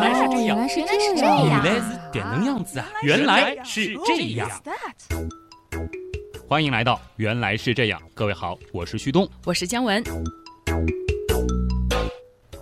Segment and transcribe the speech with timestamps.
[0.00, 2.86] 原来是这样，原来是原来是这样，原来是点能样子啊！
[3.02, 4.48] 原来是这样。
[6.48, 9.28] 欢迎来到原来是这样，各位好，我是旭东。
[9.44, 10.00] 我是姜文。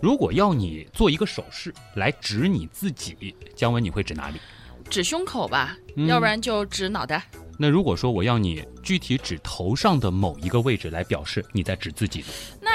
[0.00, 4.40] 如果要你做一个手势来指你自己，姜文你会指哪里？
[4.88, 7.22] 指胸口吧，嗯要不然就指脑袋。
[7.58, 12.26] 那如果说我要你具体指头上的某一个位置来表示你在指自己呢？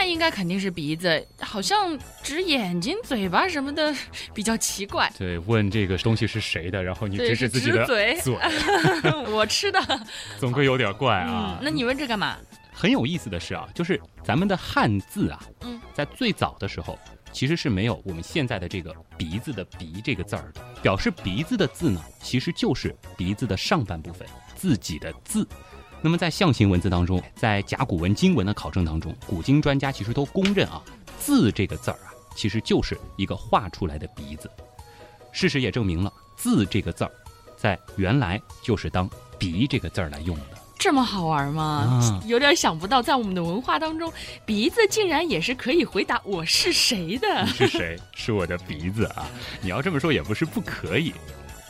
[0.02, 3.94] 那应该肯定是鼻子，好像指眼睛、嘴巴什么的
[4.34, 5.08] 比较奇怪。
[5.16, 8.36] 对，问这个东西是谁的，然后你指指自己的嘴嘴，
[9.32, 9.80] 我吃的。
[10.40, 11.64] 总归有点怪啊嗯，。
[11.64, 12.36] 那你问这干嘛？
[12.74, 16.98] 很有意思的是啊，就是咱们的汉字啊，嗯，在最早的时候
[17.32, 20.62] 其实是没有我们现在的这个鼻子的鼻这个字儿的。
[20.82, 25.48] 表示鼻子的字呢，其实就是鼻子的上半部分，自己的字。
[26.02, 30.82] 那么在象形文字当中，在甲骨文、金文的考证当中，古今专家其实都公认啊，
[31.20, 34.50] 字这个字儿啊，其实就是一个画出来的鼻子。
[35.32, 37.12] 事实也证明了，字这个字儿，
[37.56, 40.58] 在原来就是当鼻这个字儿来用的。
[40.80, 42.02] 这么好玩吗？
[42.02, 44.12] 啊有点想不到，在我们的文化当中，
[44.44, 47.50] 鼻子竟然也是可以回答我是谁的你。
[47.52, 48.00] 是谁？
[48.16, 49.28] 是我的鼻子啊！
[49.62, 51.14] 你要这么说也不是不可以。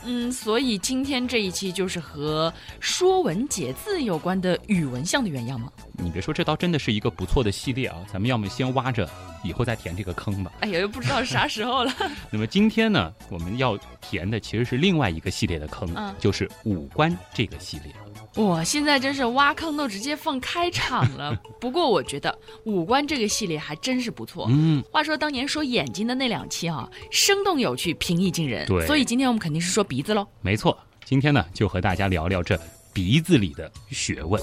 [0.04, 5.70] 嗯，所以今天这一期就是和《说文解字》有关的语文项的原样吗？
[5.98, 7.98] 你别说，这倒真的是一个不错的系列啊！
[8.12, 9.08] 咱们要么先挖着，
[9.44, 10.52] 以后再填这个坑吧。
[10.60, 11.92] 哎呀，又不知道啥时候了。
[12.30, 17.92] 那么今天呢，我们要填的其实是另外一个系列的坑，嗯就是五官这个系列。
[18.34, 21.38] 我现在真是挖坑都直接放开场了。
[21.60, 24.46] 不过我觉得五官这个系列还真是不错。
[24.48, 28.66] 嗯，话说当年说眼睛的那两期啊，生动有趣，平易近人。
[28.66, 30.26] 对所以今天我们肯定是说鼻子喽。
[30.40, 30.78] 没错。
[31.04, 32.58] 今天呢，就和大家聊聊这
[32.94, 34.40] 鼻子里的学问。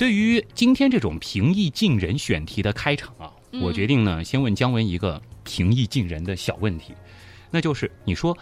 [0.00, 6.94] 对于今天这种平易近人选题的开场啊，嗯我决定呢，先问姜文一个平易近人的小问题，
[7.50, 8.34] 那就是你说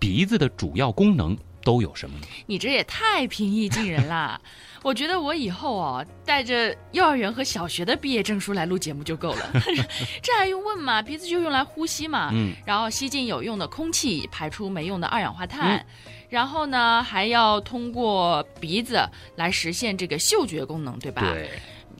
[0.00, 2.26] 鼻子的主要功能都有什么呢？
[2.46, 4.40] 你这也太平易近人啦！
[4.82, 9.50] 我觉得我以后哦，带着幼儿园和小学的毕业证书来录节目就够了。
[10.20, 11.00] 这还用问吗？
[11.00, 15.86] 鼻子就用来呼吸嘛，嗯，然后吸进有用的空气，排出没用的二氧化碳，嗯
[16.28, 21.22] 然后呢还要通过鼻子来实现这个嗅觉功能，对吧？
[21.32, 21.50] 对，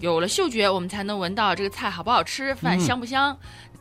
[0.00, 3.36] 有了嗅觉，我们才能闻到这个菜好不好吃，饭嗯香不香。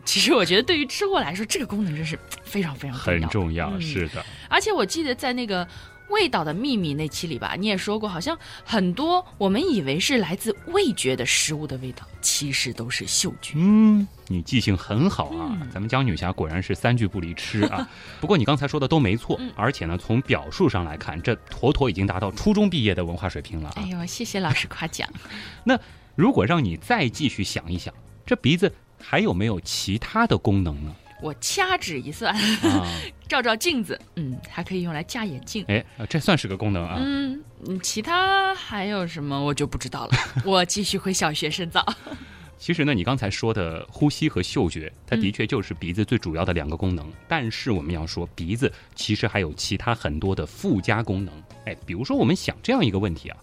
[0.06, 3.22] 其实我觉得对于吃货来说，这个功能真是非常非常重要。
[3.22, 4.24] 很重要，嗯是的。
[4.48, 5.68] 而且我记得在那个
[6.10, 13.54] 味道的秘密那期里吧，你也说过，好像很多我们以为是来自味觉的食物的味道，其实都是嗅觉。
[13.56, 15.58] 嗯，你记性很好啊！
[15.60, 17.88] 嗯咱们江女侠果然是三句不离吃啊。
[18.22, 23.74] 不过你刚才说的都没错，嗯而且呢，从表述上来看，这妥妥已经达到初中毕业的文化水平了啊。
[23.78, 25.10] 哎呦，谢谢老师夸奖。
[25.66, 25.78] 那
[26.16, 27.94] 如果让你再继续想一想，
[28.26, 30.96] 这鼻子还有没有其他的功能呢？
[31.22, 32.88] 我掐指一算，啊，
[33.28, 35.64] 照照镜子，嗯，还可以用来架眼镜。
[35.68, 36.98] 哎，呃这算是个功能啊。
[37.00, 40.12] 嗯，嗯其他还有什么我就不知道了。
[40.46, 41.84] 我继续回小学深造。
[42.58, 47.06] 其实呢，你刚才说的呼吸和嗅觉，它嗯的确就是鼻子最主要的两个功能。
[47.28, 51.34] 但是我们要说，鼻子其实还有其他很多的附加功能。
[51.66, 53.38] 哎，比如说我们想这样一个问题啊，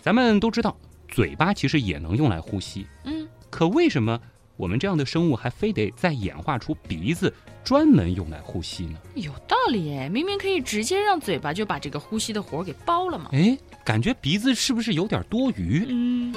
[0.00, 0.76] 咱们都知道，
[1.08, 4.20] 嘴巴其实也能用来呼吸，嗯，可为什么
[4.56, 7.32] 我们这样的生物还非得再演化出鼻子
[7.64, 8.98] 专门用来呼吸呢？
[9.14, 13.30] 有道理哎，明明可以直接让嘴巴就把这个呼吸的活儿给包了嘛。
[13.32, 15.86] 哎，感觉鼻子是不是有点多余？
[15.88, 16.34] 嗯，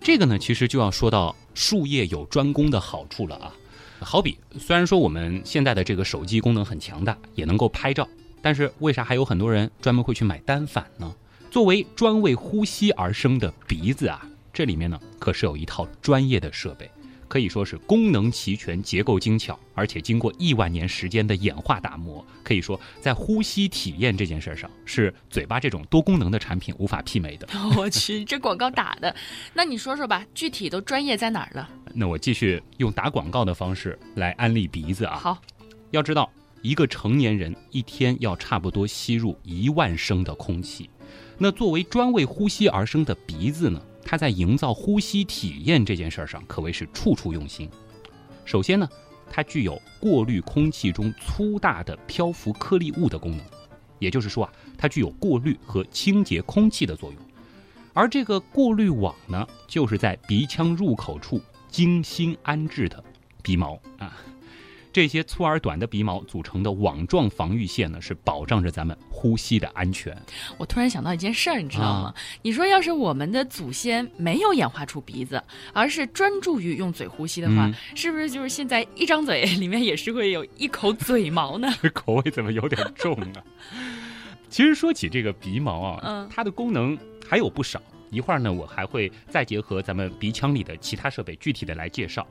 [0.00, 3.54] 这个呢，其实就要说到术业有专攻的好处了啊。
[4.00, 8.08] 好比，虽然说我们现在的这个手机功能很强大，也能够拍照，
[8.40, 11.14] 但是为啥还有很多人专门会去买单反呢？
[11.50, 16.90] 作为专为呼吸而生的鼻子啊，这里面呢可是有一套专业的设备，
[17.26, 27.48] 可以说是功能齐全、结构精巧，而且经过亿万年时间的演化打磨，可以说在呼吸体验这件事儿上，是嘴巴这种多功能的产品无法媲美的。
[27.76, 29.14] 我去，这广告打的，
[29.54, 31.68] 那你说说吧，具体都专业在哪儿了？
[31.94, 35.16] 那我继续用打广告的方式来安利鼻子啊。
[35.16, 35.40] 好，
[35.92, 40.90] 要知道，一个成年人一天要差不多吸入一万升的空气。
[41.38, 47.68] 那作为专为呼吸而生的鼻子呢，它在营造呼吸体验这件事儿上可谓是处处用心。
[48.44, 48.88] 首先呢，
[49.30, 53.46] 它具有过滤空气中粗大的漂浮颗粒物的功能，
[53.98, 57.18] 也就是说啊，它具有过滤和清洁空气的作用。
[57.94, 63.02] 而这个过滤网呢，就是在鼻腔入口处精心安置的
[63.42, 64.16] 鼻毛啊。
[64.92, 70.16] 这些粗而短的鼻毛组成的网状防御线呢，是保障着咱们呼吸的安全。
[70.58, 72.08] 我突然想到一件事儿，你知道吗？
[72.08, 75.42] 啊你说要是我们的祖先没有演化出鼻子，
[75.72, 81.68] 而是专注于用嘴呼吸的话，嗯是不是就是现在一张嘴里面也是会有一口嘴毛呢？
[81.94, 83.42] 口味怎么有点重啊？
[84.50, 87.80] 其实说起这个鼻毛啊，嗯它的功能还有不少。
[88.10, 92.26] 一会儿呢，我还会再结合咱们鼻腔里的其他设备，具体的来介绍。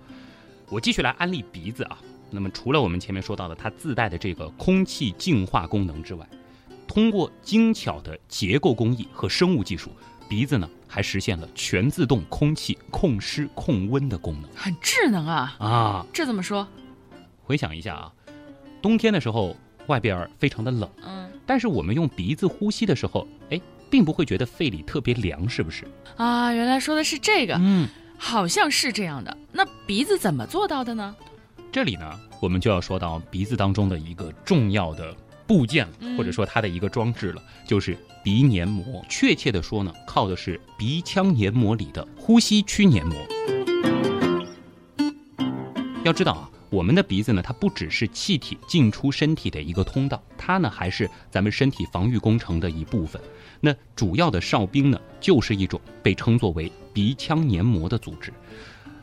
[0.70, 1.98] 我继续来安利鼻子啊。
[2.32, 6.28] 那么除了我们前面说到的它自带的这个空气净化功能之外，
[6.88, 9.92] 通过精巧的结构工艺和生物技术，
[10.28, 15.56] 鼻子呢还实现了全自动空气控湿控温的功能很智能啊！
[15.60, 16.06] 啊。
[16.12, 16.68] 这怎么说？
[17.44, 18.12] 回想一下啊，
[18.82, 19.56] 冬天的时候
[19.88, 20.90] 外边儿非常的冷。
[21.06, 25.86] 嗯但是我们用鼻子呼吸的时候，哎，并不会觉得肺里特别凉，是不是？
[26.16, 29.36] 啊，原来说的是这个，嗯，好像是这样的。
[29.52, 31.14] 那鼻子怎么做到的呢？
[31.72, 35.16] 这里呢，我们就要说到鼻子当中的一个重要的
[35.48, 39.02] 部件了，或者说它的一个装置了，就是鼻黏膜。
[39.08, 43.16] 确切的说呢，靠的是鼻腔黏膜里的呼吸区黏膜。
[46.04, 53.22] 要知道啊，我们的鼻子呢，它不只是气体进出身体的一个通道，它呢还是咱们身体防御工程的一部分。
[53.62, 58.34] 那主要的哨兵呢，就是一种被称作为鼻腔黏膜的组织。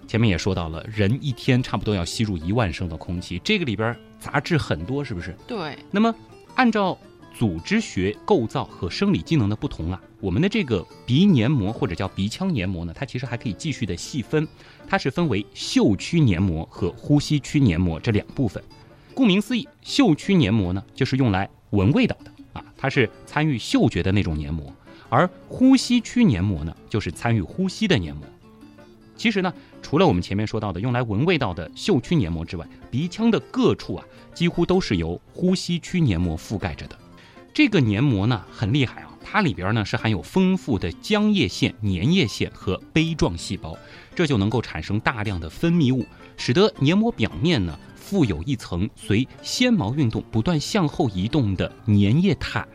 [0.09, 5.37] 前面也说到了，人一天差不多要吸入一万升的空气，这个里边杂质很多，是不是？
[5.47, 6.13] 对，那么
[6.55, 6.99] 按照
[7.35, 14.49] 组织学构造和生理机能的不同啊，我们的这个鼻黏膜或者叫鼻腔黏膜呢，它其实还可以继续的细分，
[14.89, 18.65] 它是分为嗅区黏膜和呼吸区黏膜这两部分。
[19.15, 24.73] 顾名思义，嗅区黏膜呢就是用来闻味道的啊，它是参与嗅觉的那种黏膜，
[25.11, 28.25] 而呼吸区黏膜呢就是参与呼吸的黏膜。
[29.19, 36.97] 其实呢，除了我们前面说到的用来闻味道的嗅区黏膜之外，鼻腔的各处啊，几乎都是由呼吸区黏膜覆盖着的。
[37.53, 43.77] 这个黏膜呢很厉害啊，它里边呢是含有丰富的浆液腺、粘液腺和杯状细胞，
[44.15, 46.07] 这就能够产生大量的分泌物，
[46.37, 52.69] 使得黏膜表面呢附有一层随纤毛运动不断向后移动的粘液毯。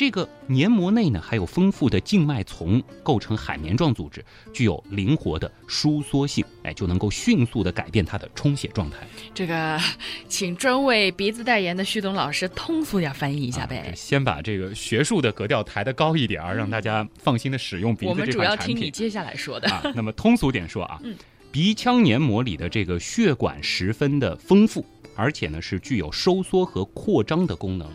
[0.00, 9.06] 这个黏膜内呢还有丰富的静脉丛，构成海绵状组织，具有灵活的收缩性，哎，就能够迅速的改变它的充血状态。
[9.34, 9.78] 这个，
[10.26, 13.94] 请专为鼻子代言的旭东老师通俗点翻译一下啊呗这。
[13.94, 19.68] 先把这个学术的格调抬得高一点儿，让大家放心的使用鼻子这我们主要听你接下来说的。
[19.68, 19.82] 啊。
[19.94, 21.14] 那么通俗点说啊嗯，
[21.52, 24.82] 鼻腔黏膜里的这个血管十分的丰富，
[25.14, 27.86] 而且呢是具有收缩和扩张的功能，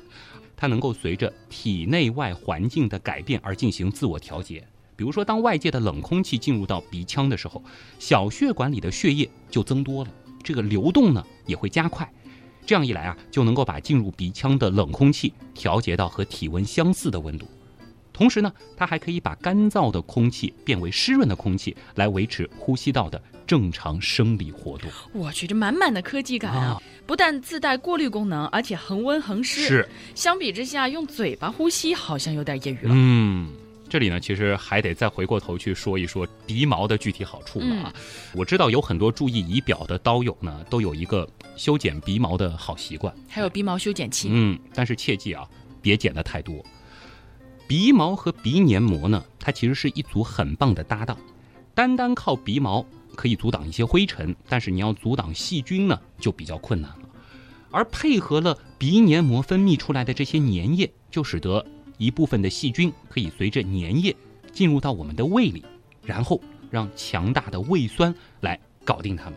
[0.58, 4.66] 它能够随着体内外环境的改变而进行自我调节。
[4.96, 7.62] 比如说，当外界的冷空气进入到鼻腔的时候，
[8.00, 10.12] 小血管里的血液就增多了，
[10.42, 12.10] 这个流动呢也会加快。
[12.66, 17.46] 这样一来啊，就能够把进入鼻腔的冷空气调节到和体温相似的温度。
[18.14, 24.90] 同时呢，它还可以把干燥的空气变为湿润的空气，来维持呼吸道的正常生理活动。
[25.14, 26.66] 我去，这满满的科技感啊！
[26.66, 29.62] 啊不但自带过滤功能，而且恒温恒湿。
[29.68, 32.94] 是，相比之下，用嘴巴呼吸好像有点业余了。
[32.96, 33.54] 嗯，
[33.88, 37.94] 这里呢，其实还得再回过头去说一说鼻毛的具体好处了啊。
[38.34, 43.14] 我知道有很多注意仪表的刀友呢，都有一个修剪鼻毛的好习惯。
[43.30, 44.30] 还有鼻毛修剪器。
[44.32, 45.48] 嗯，但是切记啊，
[45.84, 46.66] 别剪得太多。
[47.68, 51.16] 鼻毛和鼻黏膜呢，它其实是一组很棒的搭档。
[51.76, 52.84] 单单靠鼻毛
[53.16, 57.10] 可以阻挡一些灰尘，但是你要阻挡细菌呢，就比较困难了。
[57.72, 61.66] 而配合了鼻黏膜分泌出来的这些粘液，就使得
[61.98, 64.16] 一部分的细菌可以随着粘液
[64.54, 65.66] 进入到我们的胃里，
[66.04, 69.34] 然后让强大的胃酸来搞定它们。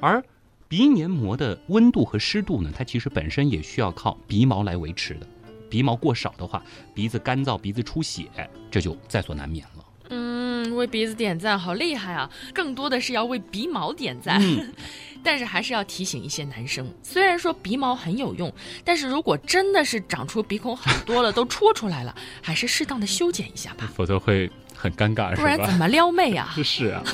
[0.00, 0.22] 而
[0.68, 5.26] 鼻黏膜的温度和湿度呢，它其实本身也需要靠鼻毛来维持的。
[5.70, 6.62] 鼻毛过少的话，
[6.94, 8.26] 鼻子干燥、鼻子出血，
[8.70, 9.84] 这就在所难免了。
[10.82, 12.28] 嗯，为鼻子点赞，好厉害啊！
[12.52, 14.40] 更多的是要为鼻毛点赞。
[14.42, 14.72] 嗯
[15.24, 18.52] 但是还是要提醒一些男生，虽然说鼻毛很有用，
[18.84, 22.12] 但是如果真的是长出鼻孔很多了，都戳出来了，
[22.42, 25.56] 还是适当的修剪一下吧，否则会很尴尬，不然？
[25.64, 26.52] 怎么撩妹啊？
[26.64, 27.04] 是啊。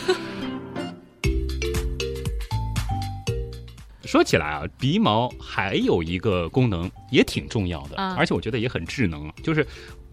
[4.07, 9.67] 说起来啊，鼻毛还有一个功能也挺重要的，啊而且我觉得也很智能，就是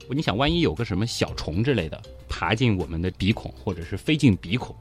[0.09, 4.75] 你想，万一有个什么小虫之类的爬进我们的鼻孔，或者是飞进鼻孔，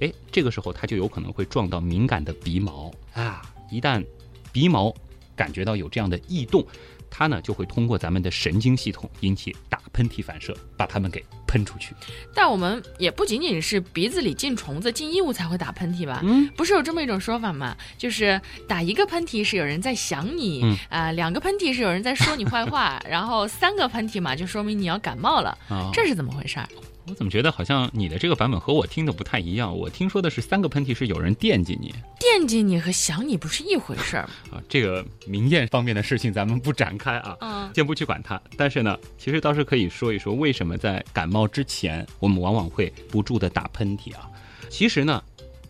[0.00, 3.42] 哎，这个时候它就有可能会撞到敏感的鼻毛啊。
[3.70, 4.04] 一旦
[4.52, 4.94] 鼻毛
[5.36, 6.66] 感觉到有这样的异动，
[7.10, 11.92] 它呢就会通过咱们的神经系统引起打喷嚏反射，把它们给喷出去。
[12.32, 16.20] 但我们也不仅仅是鼻子里进虫子、进异物才会打喷嚏吧？
[16.22, 17.76] 嗯，不是有这么一种说法吗？
[17.98, 26.68] 就是打一个喷嚏是有人在想你，嗯啊、两个喷嚏是有人在说你坏话， 然后三个喷嚏嘛，就说明你要感冒了，啊，这是怎么回事儿？
[27.08, 29.74] 我怎么觉得好像你的这个版本和我听的不太一样？
[29.74, 34.58] 我听说的是三个喷嚏是有人惦记你惦记你和想你不是一回事儿吗？
[34.58, 37.36] 啊，这个明艳方面的事情咱们不展开啊。
[37.40, 44.28] 嗯，先不去管它，但是呢，其实倒是可以说一说为什么在感冒之前，我们往往会不住的打喷嚏啊。
[44.68, 45.22] 其实呢，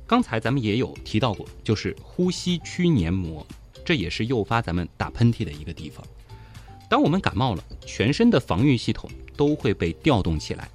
[0.06, 3.46] 刚才咱们也有提到过，就是呼吸区黏膜，
[3.84, 6.04] 这也是诱发咱们打喷嚏的一个地方。
[6.90, 10.68] 当我们感冒了，全身的防御系统都会被调动起来，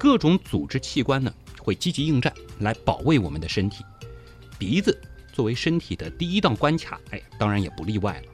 [0.00, 3.84] 各种组织器官呢会积极应战来保卫我们的身体。
[4.58, 4.98] 鼻子
[5.30, 8.32] 作为身体的第一道关卡，哎，当然也不例外了。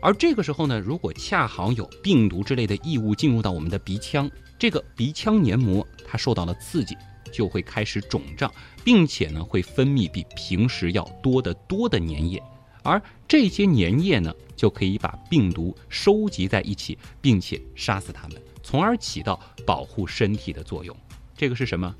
[0.00, 6.96] 而这个时候呢，如果恰好有病毒之类的异物进入到我们的鼻腔，这个鼻腔黏膜它受到了刺激，
[7.30, 8.50] 就会开始肿胀，
[8.82, 12.42] 并且呢会分泌比平时要多得多的粘液，
[12.82, 20.96] 而这些粘液呢就可以把病毒收集在一起，并且杀死它们，从而起到保护身体的作用。
[21.36, 21.94] 这个是什么？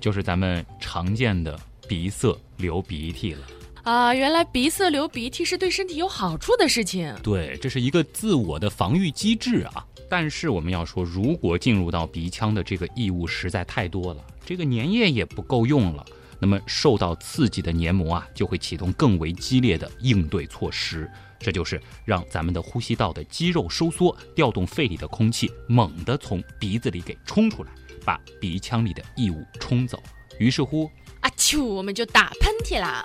[0.00, 1.58] 就是咱们常见的
[1.88, 3.40] 鼻塞、流鼻涕了。
[3.82, 7.14] 啊，原来鼻塞流鼻涕是对身体有好处的事情。
[7.22, 9.84] 对，这是一个自我的防御机制啊。
[10.08, 16.06] 但是我们要说，如果进入到鼻腔的这个异物实在太多了，这个粘液也不够用了，
[16.38, 27.70] 那么受到刺激的黏膜啊，就会启动更为激烈的应对措施，这就是让咱们的呼吸道的肌肉收缩，调动肺里的空气，猛地从鼻子里给冲出来，
[28.04, 30.02] 把鼻腔里的异物冲走。
[30.38, 30.90] 于是乎，
[31.20, 33.04] 啊啾，我们就打喷嚏啦。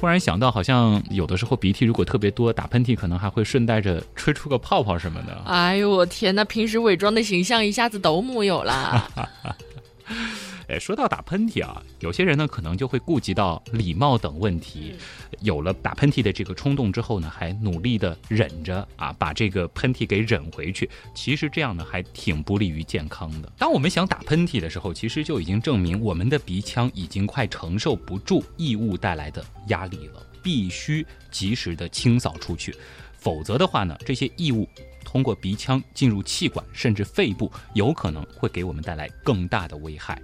[0.00, 5.42] 忽然想到，好像有的时候鼻涕如果特别多，打喷嚏可能还会顺带着吹出个泡泡什么的。
[5.46, 9.08] 哎呦我天呐，平时伪装的形象一下子都木有啦。
[10.74, 14.92] 哎，说到打喷嚏啊，有些人呢可能就会顾及到礼貌等问题，
[15.38, 20.90] 有了打喷嚏的这个冲动之后呢，还努力的忍着啊，把这个喷嚏给忍回去。
[21.14, 23.52] 其实这样呢，还挺不利于健康的。
[23.56, 32.74] 当我们想打喷嚏的时候，其实就已经证明我们的鼻腔已经快承受不住异物带来的压力了，必须及时的清扫出去，
[33.16, 34.68] 否则的话呢，这些异物。
[35.14, 40.20] 通过鼻腔进入气管，甚至肺部，有可能会给我们带来更大的危害。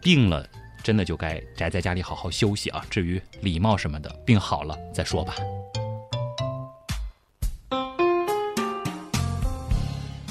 [0.00, 0.46] 病了，
[0.84, 2.80] 真的就该宅在家里好好休息啊！
[2.88, 5.34] 至于礼貌什么的，病好了再说吧。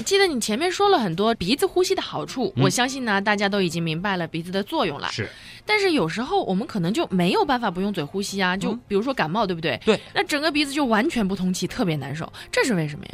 [0.02, 5.10] 记得你前面说了很多鼻子呼吸的好处，嗯我相信呢，大家都已经明白了鼻子的作用了。
[5.12, 5.28] 是，
[5.66, 9.78] 但是有时候我们可能就没有办法不用嘴呼吸啊，就嗯比如说感冒，对不对？
[9.84, 10.00] 对。
[10.14, 13.12] 那整个鼻子就完全不通气，特别难受，这是为什么呀？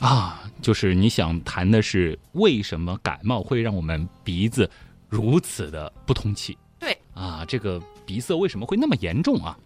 [0.00, 4.70] 啊，就是你想谈的是为什么感冒会让我们鼻子
[5.08, 6.56] 如此的不通气？
[6.78, 9.58] 对啊，这个鼻塞为什么会那么严重啊？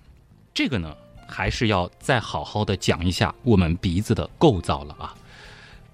[0.55, 0.97] 这个呢，
[1.27, 5.15] 还是要再好好的讲一下我们鼻子的构造了啊。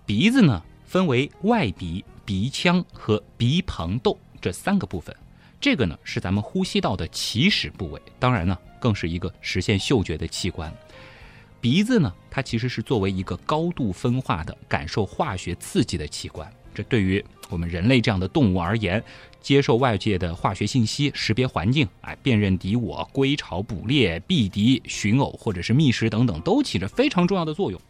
[0.05, 5.17] 鼻子呢分为外鼻、鼻腔和鼻旁窦这三个部分。
[5.59, 10.71] 这个呢是咱们呼吸道的起始部位，当然呢更是一个实现嗅觉的器官。
[11.69, 16.49] 鼻子呢，它其实是作为一个高度分化的感受化学刺激的器官。
[16.73, 19.03] 这对于我们人类这样的动物而言，
[19.41, 27.81] 接受外界的化学信息、识别环境、哎，辨认敌我、归巢、捕猎、避敌、寻偶或者是觅食等等，都起着非常重要的作用。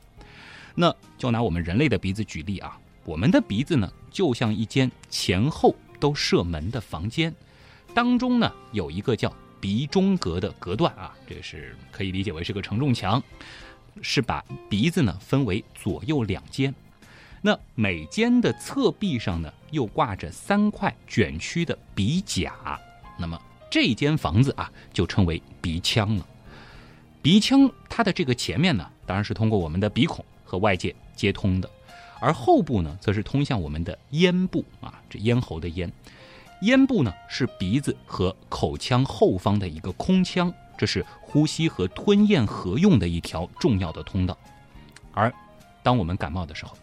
[0.75, 7.35] 那就拿我们人类的鼻子举例啊，我们的鼻子呢，就像一间前后都射门的房间，
[7.93, 9.31] 当中呢有一个叫
[9.61, 13.23] 鼻中隔的隔断啊，这是可以理解为是个承重墙，
[14.03, 16.75] 是把鼻子呢分为左右两间。
[17.43, 22.81] 那每间的侧壁上呢，又挂着三块卷曲的鼻甲。
[23.19, 26.27] 那么这间房子啊，就称为鼻腔了。
[27.23, 31.71] 鼻腔它的这个前面呢，当然是通过我们的鼻孔和外界接通的，
[32.21, 35.91] 而后部呢，则是通向我们的咽部啊，这咽喉的咽。
[36.63, 41.05] 咽部呢是鼻子和口腔后方的一个空腔，这是
[41.37, 44.35] 呼吸和吞咽合用的一条重要的通道。
[45.13, 45.31] 而
[45.83, 46.75] 当我们感冒的时候，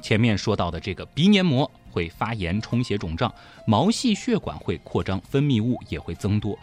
[0.00, 3.34] 前面说到的这个鼻黏膜会发炎、充血、肿胀，
[3.66, 6.56] 毛细血管会扩张，分泌物也会增多。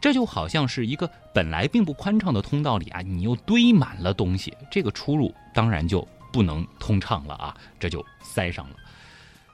[0.00, 8.76] 这就好像是一个本来并不宽敞的通道里啊，你又堆满了东西，这个出入当然就不能通畅了啊，这就塞上了。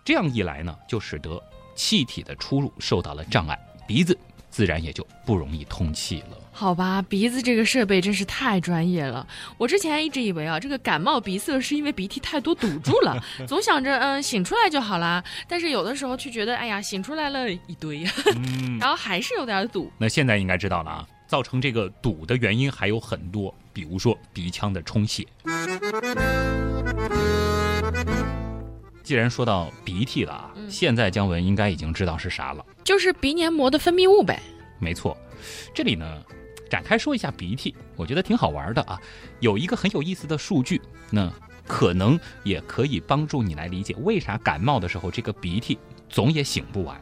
[0.02, 1.38] 这样一来呢，就使得
[1.74, 4.18] 气体的出入受到了障碍，鼻子
[4.48, 6.37] 自然也就不容易通气了。
[6.58, 9.24] 好吧，鼻子这个设备真是太专业了。
[9.56, 15.22] 我之前一直以为啊，这个感冒鼻塞是因为鼻涕太多堵住了， 总想着嗯醒出来就好啦。
[15.46, 19.88] 但是有的时候却觉得，哎呀，醒出来了一堆，嗯， 然后还是有点堵。
[19.98, 25.24] 那现在应该知道了啊，造成这个堵的原因还有很多，比如说鼻腔的充血。
[29.04, 34.42] 既然说到鼻涕了啊，现在姜文应该已经知道是啥了，就是鼻黏膜的分泌物呗。
[34.80, 35.16] 没错，
[35.72, 36.20] 这里呢。
[36.68, 39.00] 展开说一下鼻涕，我觉得挺好玩的啊。
[39.40, 41.32] 有一个很有意思的数据，那
[41.66, 47.00] 可能也可以帮助你来理解为啥感冒的时候这个鼻涕总也醒不完。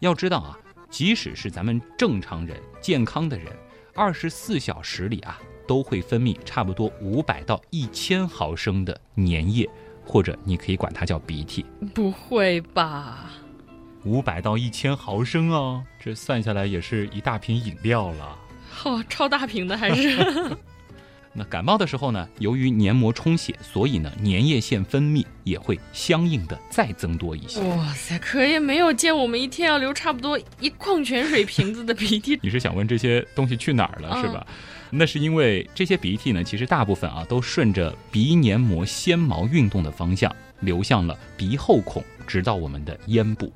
[0.00, 0.58] 要知道啊，
[0.90, 3.46] 即使是咱们正常人、健康的人，
[3.94, 9.68] 二十四小时里啊都会分泌差不多五百到一千毫升的粘液，
[10.04, 11.64] 或者你可以管它叫鼻涕。
[11.94, 13.30] 不会吧？
[14.04, 18.38] 五百到一千毫升啊，这算下来也是一大瓶饮料了。
[18.84, 20.18] 哦，超大瓶的还是？
[21.36, 27.60] 那感冒的时候呢，由于黏膜充血，所以呢，粘液腺分泌也会相应的再增多一些。
[27.60, 32.38] 哇塞，可也没有见我们一天要流差不多一矿泉水瓶子的鼻涕。
[32.42, 34.46] 你是想问这些东西去哪儿了是吧？
[34.90, 43.52] 那是因为这些鼻涕呢，其实大部分啊都顺着鼻黏膜纤毛运动的方向流向了鼻后孔，直到我们的咽部。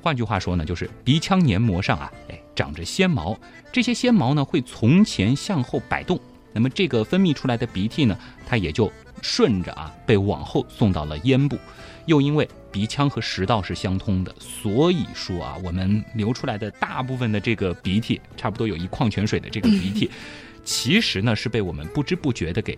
[0.00, 2.41] 换句话说呢，就是鼻腔黏膜上啊，哎。
[2.54, 3.38] 长着纤毛，
[3.72, 6.18] 这些纤毛呢会从前向后摆动，
[6.52, 8.90] 那么这个分泌出来的鼻涕呢，它也就
[9.20, 11.58] 顺着啊被往后送到了咽部。
[12.06, 20.10] 又因为鼻腔和食道是相通的，所以说啊，我们流出来的大部分的这个鼻涕，差不多有一矿泉水的这个鼻涕，
[20.64, 22.76] 其实呢是被我们不知不觉的给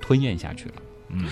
[0.00, 0.74] 吞咽下去了。
[1.08, 1.26] 嗯。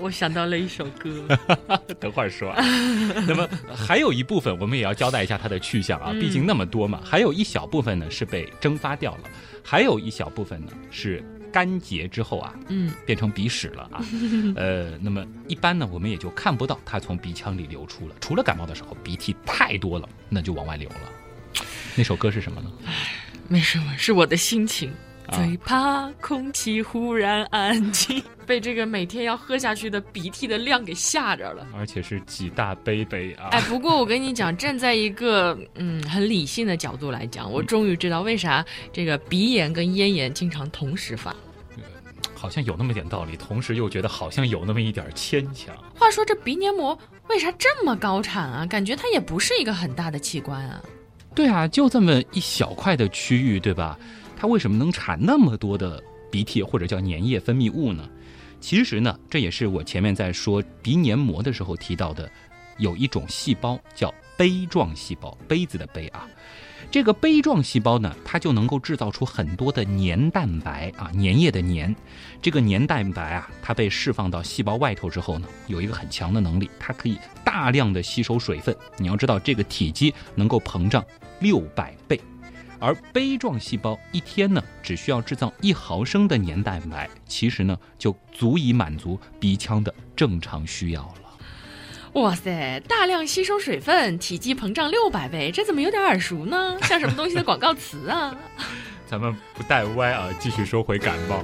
[0.00, 1.26] 我想到了一首歌，
[2.00, 2.52] 等会儿说。
[3.26, 7.00] 那么还有一部分，我们也要交代一下它的去向啊，毕竟那么多嘛。
[7.04, 9.30] 还有一小部分呢是被蒸发掉了，
[9.62, 14.04] 还有一小部分呢是干结之后啊，嗯，变成鼻屎了啊。
[14.56, 18.14] 呃，那么一般呢，我们也就看不到它从鼻腔里流出了。
[18.20, 21.64] 除了感冒的时候鼻涕太多了，那就往外流了。
[21.96, 22.70] 那首歌是什么呢？
[22.84, 22.92] 唉，
[23.48, 24.92] 没什么，是我的心情。
[25.32, 33.48] 最怕空气忽然安静，被这个每天要喝下去的鼻涕的量给吓着了，而且是几大杯杯啊！
[33.50, 41.34] 哎，不过我跟你讲，站在一个嗯很理性的角度来讲，我终于知道为啥这个鼻炎跟咽炎经常同时发，
[42.34, 45.74] 好像有那么点道理，同时又觉得好像有那么一点牵强。
[45.94, 46.96] 话说这鼻黏膜
[47.28, 48.66] 为啥这么高产啊？
[48.66, 50.82] 感觉它也不是一个很大的器官啊。
[51.34, 53.98] 对啊，就这么一小块的区域，对吧？
[54.36, 58.08] 它为什么能产那么多的鼻涕或者叫粘液分泌物呢？
[58.60, 62.30] 其实呢，这也是我前面在说鼻黏膜的时候提到的，
[62.78, 66.26] 有一种细胞叫杯状细胞，杯子的杯啊。
[66.90, 71.94] 这个杯状细胞呢，它就能够制造出很多的粘蛋白啊，粘液的粘。
[72.40, 78.74] 这个粘蛋白啊，它被释放到细胞外头之后呢，有一个很强的能力，它可以大量的吸收水分。
[78.96, 81.04] 你要知道，这个体积能够膨胀
[81.40, 82.20] 六百倍。
[82.84, 92.20] 而杯状细胞一天呢，只需要制造一毫升的粘蛋白，其实呢，就足以满足鼻腔的正常需要了。
[92.20, 96.76] 哇塞，大量吸收水分，体积膨胀六百倍，这怎么有点耳熟呢？
[96.82, 98.36] 像什么东西的广告词啊？
[99.08, 101.42] 咱们不带歪啊，继续说回感冒。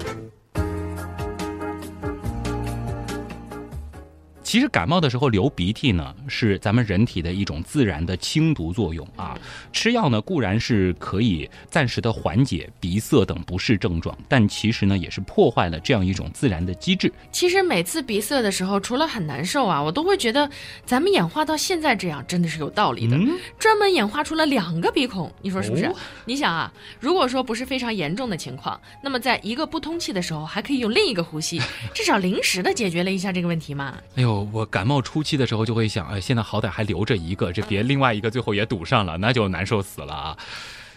[4.50, 9.38] 其实感冒的时候流鼻涕呢，是咱们人体的一种自然的清毒作用啊。
[9.72, 17.12] 吃药呢固然是可以暂时的缓解鼻塞等不适症状，但其实呢也是破坏了这样一种自然的机制。
[17.30, 20.50] 其实每次鼻塞的时候，除了很难受啊，我都会觉得
[20.84, 23.16] 咱们演化到现在这样真的是有道理的。
[23.56, 25.88] 专门演化出了两个鼻孔，你说是不是？
[26.24, 31.60] 你想啊，如果说不是非常严重的情况，那么在一个不通气的时候，还可以用另一个呼吸，
[31.94, 33.96] 至少临时的解决了一下这个问题嘛。
[34.16, 34.39] 哎呦。
[34.52, 40.38] 我感冒初期的时候就会想，哎，现在好歹还留着一个，这别另外一个最后也堵上了，那就难受死了啊！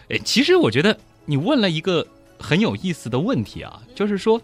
[0.10, 2.06] 哎，其实我觉得你问了一个
[2.40, 4.42] 很有意思的问题啊，就是说，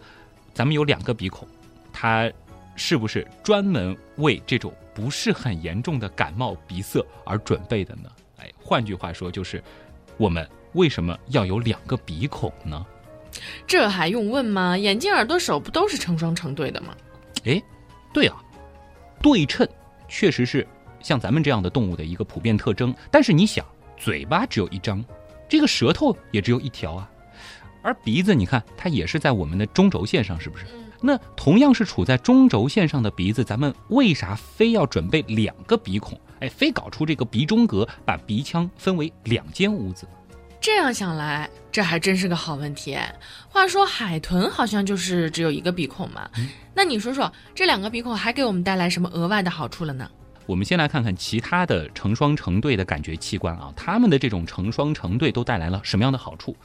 [0.54, 1.46] 咱们有两个鼻孔，
[1.92, 2.30] 它
[2.76, 8.10] 是不是专门为这种不是很严重的感冒鼻塞而准备的呢？
[8.38, 9.62] 哎，换句话说，就是
[10.16, 12.84] 我们为什么要有两个鼻孔呢？
[13.66, 14.76] 这还用问吗？
[14.76, 16.94] 眼睛、耳朵、手不都是成双成对的吗？
[17.44, 17.62] 哎，
[18.12, 18.42] 对啊。
[19.20, 19.68] 对称
[20.08, 20.66] 确实是
[21.00, 23.64] 像咱们这样的动物的一个普遍特征，但是你想，
[23.96, 25.04] 嘴巴只有一张，
[25.48, 27.10] 这个舌头也只有一条啊，
[27.82, 30.64] 而鼻子，你看它也是在我们的中轴线上，是不是？
[31.02, 36.18] 那同样是处在中轴线上的鼻子，咱们为啥非要准备两个鼻孔？
[36.40, 40.06] 哎，非搞出这个鼻中隔，把鼻腔分为两间屋子？
[40.60, 42.98] 这样想来，这还真是个好问题。
[43.48, 46.30] 话说海豚好像就是只有一个鼻孔嘛，
[46.74, 50.10] 那你说说这两个鼻孔还给我们带来什么额外的好处了呢？
[50.46, 56.56] 我们先来看看其他的成双成对的感觉器官啊，它们的这种成双成对都带来了什么样的好处？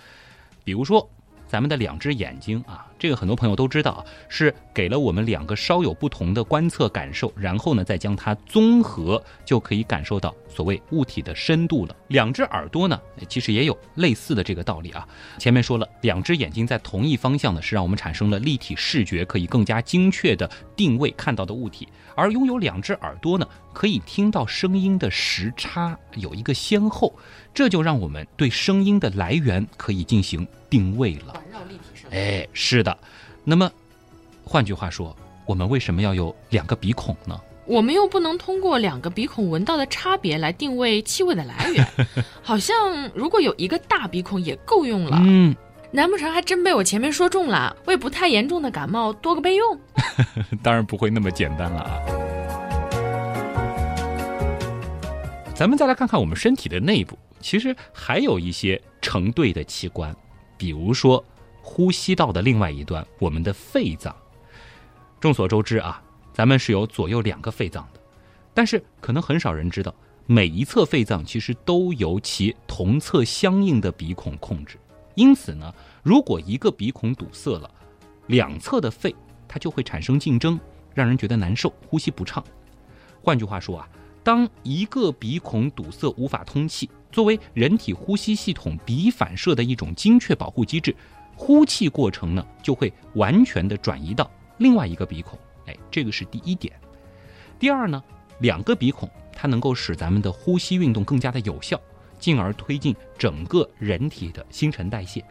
[0.64, 1.10] 比如说。
[1.48, 11.96] 咱们的两只眼睛啊，这个很多朋友都知道，是给了我们两个稍有不同的观测感受，然后呢再将它综合，就可以感受到所谓物体的深度了。
[12.08, 15.08] 两只耳朵呢，其实也有类似的这个道理啊。
[15.38, 21.88] 前面说了，两只眼睛在同一方向呢，是让我们产生了立体视觉，可以更加精确的定位看到的物体。
[22.16, 27.14] 而拥有两只耳朵呢，可以听到声音的时差有一个先后，
[27.54, 31.34] 这就让我们对声音的来源可以进行定位了。
[31.34, 31.80] 环绕立体。
[32.16, 32.98] 哎，是的。
[33.44, 33.70] 那么，
[34.46, 35.14] 换句话说，
[35.46, 37.38] 我们为什么要有两个鼻孔呢？
[37.66, 41.86] 我们又不能通过两个鼻孔闻到的差别来定位气味的来源。
[42.42, 45.18] 好像如果有一个大鼻孔也够用了。
[45.26, 45.54] 嗯。
[45.92, 47.76] 难不成还真被我前面说中了？
[47.86, 49.80] 为不太严重的感冒多个备用？
[50.64, 52.00] 当然不会那么简单了啊！
[55.54, 60.14] 咱们再来看看我们身体的内部，其实还有一些成对的器官，
[60.58, 61.24] 比如说
[61.68, 64.16] 呼吸道的另外一端，我们的肺脏。
[65.20, 66.00] 众所周知啊，
[66.32, 68.00] 咱们是有左右两个肺脏的，
[68.54, 69.94] 但是可能很少人知道，
[70.28, 74.78] 每一侧肺脏其实都由其同侧相应的鼻孔控制。
[75.16, 75.74] 因此呢，
[76.04, 77.70] 如果一个鼻孔堵塞了，
[78.28, 79.14] 两侧的肺
[79.48, 80.60] 它就会产生竞争，
[80.94, 82.44] 让人觉得难受，呼吸不畅。
[83.24, 83.90] 换句话说啊，
[84.24, 90.96] 当一个鼻孔堵塞无法通气，作为人体呼吸系统鼻反射的一种精确保护机制，
[91.36, 95.38] 呼气过程呢就会完全的转移到另外一个鼻孔。
[95.66, 96.74] 哎，这个是第一点。
[97.60, 98.04] 第二呢，
[98.40, 101.80] 两个鼻孔它能够使咱们的呼吸运动更加的有效。
[102.18, 105.24] 进而推进整个人体的新陈代谢。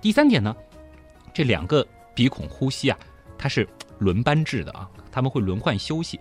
[0.00, 0.54] 第三点呢，
[1.32, 2.98] 这两个鼻孔呼吸啊，
[3.38, 3.66] 它是
[3.98, 6.20] 轮班制的啊，他们会轮换休息。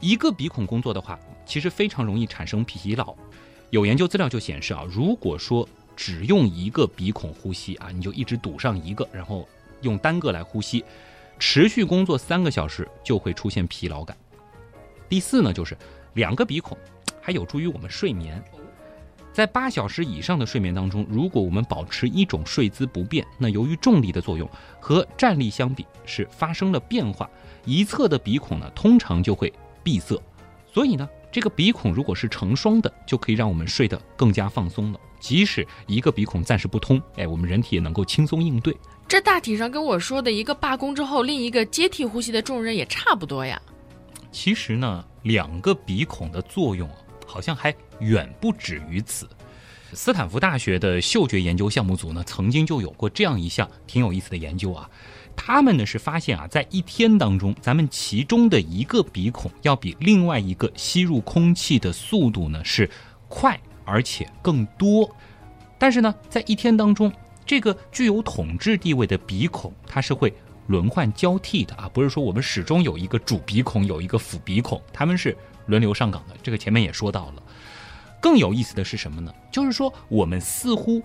[0.00, 3.14] 一个鼻孔工作的话，其实非常容易产生疲劳。
[3.68, 9.48] 有研究资料就显示啊，如果说只用一个鼻孔呼吸啊，你就一直堵上一个，然后
[9.80, 10.84] 用单个来呼吸，
[11.40, 14.16] 持续工作三个小时就会出现疲劳感。
[15.08, 15.76] 第四呢，就是
[16.14, 16.78] 两个鼻孔
[17.20, 18.40] 还有助于我们睡眠。
[19.32, 27.28] 在八小时以上的睡眠当中，如果我们保持一种睡姿不变，那由于重力的作用和站立相比是发生了变化，
[27.64, 30.16] 一侧的鼻孔呢通常就会闭塞，
[30.72, 35.00] 所以呢，这个鼻孔如果是成双的，就可以让我们睡得更加放松了。
[35.20, 38.76] 即使一个鼻孔暂时不通，哎，我们人体也能够轻松应对。
[39.06, 43.60] 这大体上跟我说的一个罢工之后另一个接替呼吸的重任也差不多呀。
[44.30, 46.88] 其实呢，两个鼻孔的作用
[47.26, 47.74] 好像还。
[48.00, 49.28] 远不止于此。
[49.92, 54.88] 斯坦福大学的嗅觉研究项目组呢，曾经就有过这样一项挺有意思的研究啊。
[55.34, 62.88] 他们呢是发现啊，在一天当中，咱们其中的一个鼻孔要比另外一个吸入空气的速度呢是
[63.26, 65.10] 快而且更多。
[65.78, 67.10] 但是呢，在一天当中，
[67.46, 70.32] 这个具有统治地位的鼻孔它是会
[70.66, 75.34] 轮换交替的啊，不是说我们始终有一个主鼻孔，有一个辅鼻孔，他们是
[75.66, 76.36] 轮流上岗的。
[76.42, 77.42] 这个前面也说到了。
[78.20, 79.32] 更有意思的是什么呢？
[79.50, 81.00] 就是说，我们似乎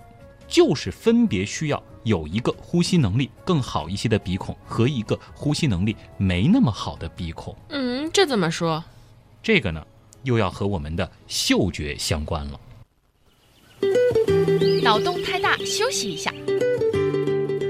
[0.46, 7.56] 就是分别需要有一个呼吸能力更好一些的鼻孔和一个呼吸能力没那么好的鼻孔。
[7.68, 8.82] 嗯，这怎么说？
[9.42, 9.86] 这个呢，
[10.24, 12.60] 又要和我们的嗅觉相关了。
[14.82, 16.32] 脑洞太大，休息一下。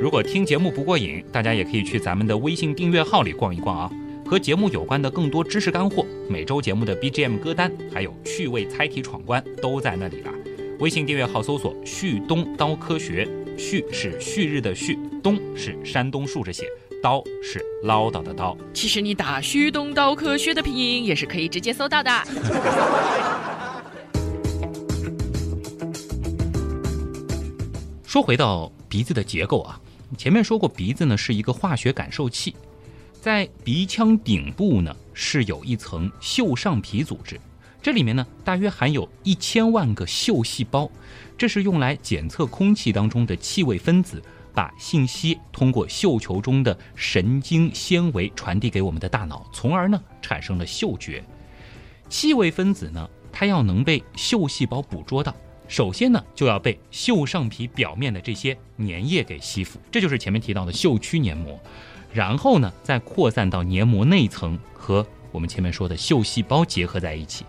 [0.00, 3.90] 如果听节目不过瘾，大家也可以去咱们的微信订阅号里逛一逛啊。
[4.26, 10.32] 和节目有关的更多知识干货，每周节目的 BGM 歌单，还有趣味猜题闯关都在那里了。
[10.80, 16.66] 微信订阅号搜索“旭东刀科学”，旭是旭日的旭，东是山东竖着写，
[17.02, 18.56] 刀是唠叨的刀。
[18.72, 22.10] 其实你打“旭东刀科学”的拼音也是可以直接搜到的。
[28.14, 29.80] 说回到鼻子的结构啊，
[30.16, 32.54] 前面说过，鼻子呢是一个化学感受器。
[33.20, 37.40] 在鼻腔顶部呢，是有一层嗅上皮组织，
[37.82, 40.88] 这里面呢大约含有一千万个嗅细胞，
[41.36, 44.22] 这是用来检测空气当中的气味分子，
[44.54, 51.20] 把信息通过嗅球中的神经纤维传递给我们的大脑，从而呢产生了嗅觉。
[52.08, 55.34] 气味分子呢，它要能被嗅细胞捕捉到，
[55.66, 61.58] 首先呢就要被嗅上皮表面的这些粘液给吸附，这就是前面提到的嗅区黏膜。
[62.12, 67.44] 然后呢，再扩散到黏膜内层，和我们前面说的嗅细胞结合在一起。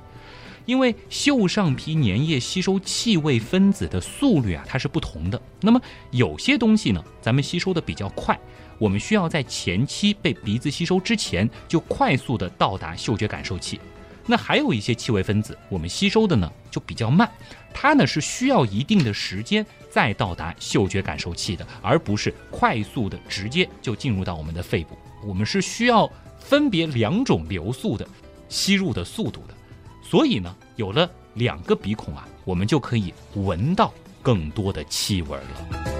[0.66, 5.40] 因为嗅上皮粘液吸收气味分子的速率啊，它是不同的。
[5.62, 8.36] 那么有些东西呢，咱们吸收的比较快，
[8.80, 13.80] 我们需要在前期被鼻子吸收之前，就快速的到达嗅觉感受器。
[14.26, 17.30] 那还有一些气味分子，我们吸收的呢就比较慢，
[17.78, 24.98] 它呢是需要一定的时间再到达嗅觉感受器的，而不是快速的直接就进入到我们的肺部。
[25.26, 26.10] 我们是需要
[26.40, 28.08] 分别两种流速的
[28.48, 29.54] 吸入的速度的。
[30.02, 35.95] 所以呢，有了两个鼻孔啊，我们就可以闻到更多的气味了。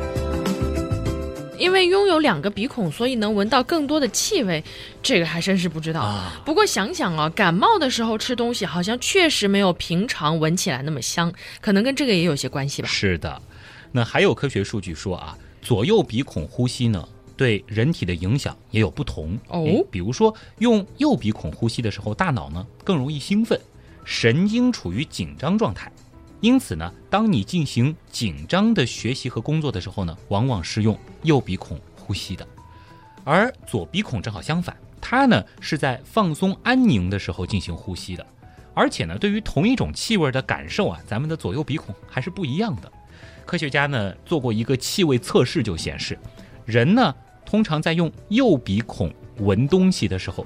[1.66, 4.64] 因为拥有两个鼻孔，所以能闻到更多的气味，
[5.02, 6.00] 这个还真是不知道。
[6.00, 12.88] 啊不过想想啊，感冒的时候吃东西，好像确实没有平常闻起来那么香，可能跟这个也有些关系吧。
[12.88, 13.42] 是的，
[13.92, 17.04] 那还有科学数据说啊，左右鼻孔呼吸呢，
[17.36, 19.66] 对人体的影响也有不同哦。
[19.90, 23.60] 比如说，用右鼻孔呼吸的时候，大脑呢更容易兴奋。
[24.04, 25.92] 神经处于紧张状态，
[26.42, 32.48] 因此呢，当你进行紧张的学习和工作的时候呢，往往是用右鼻孔呼吸的，
[33.24, 38.26] 而左鼻孔正好相反，它呢是在放松安宁的时候进行呼吸的。
[38.76, 42.92] 而且呢，对于同一种气味的感受啊，咱们的左右鼻孔还是不一样的。
[43.46, 46.20] 科学家呢做过一个气味测试，就显示，
[46.66, 50.46] 人呢通常在用右鼻孔闻东西的时候，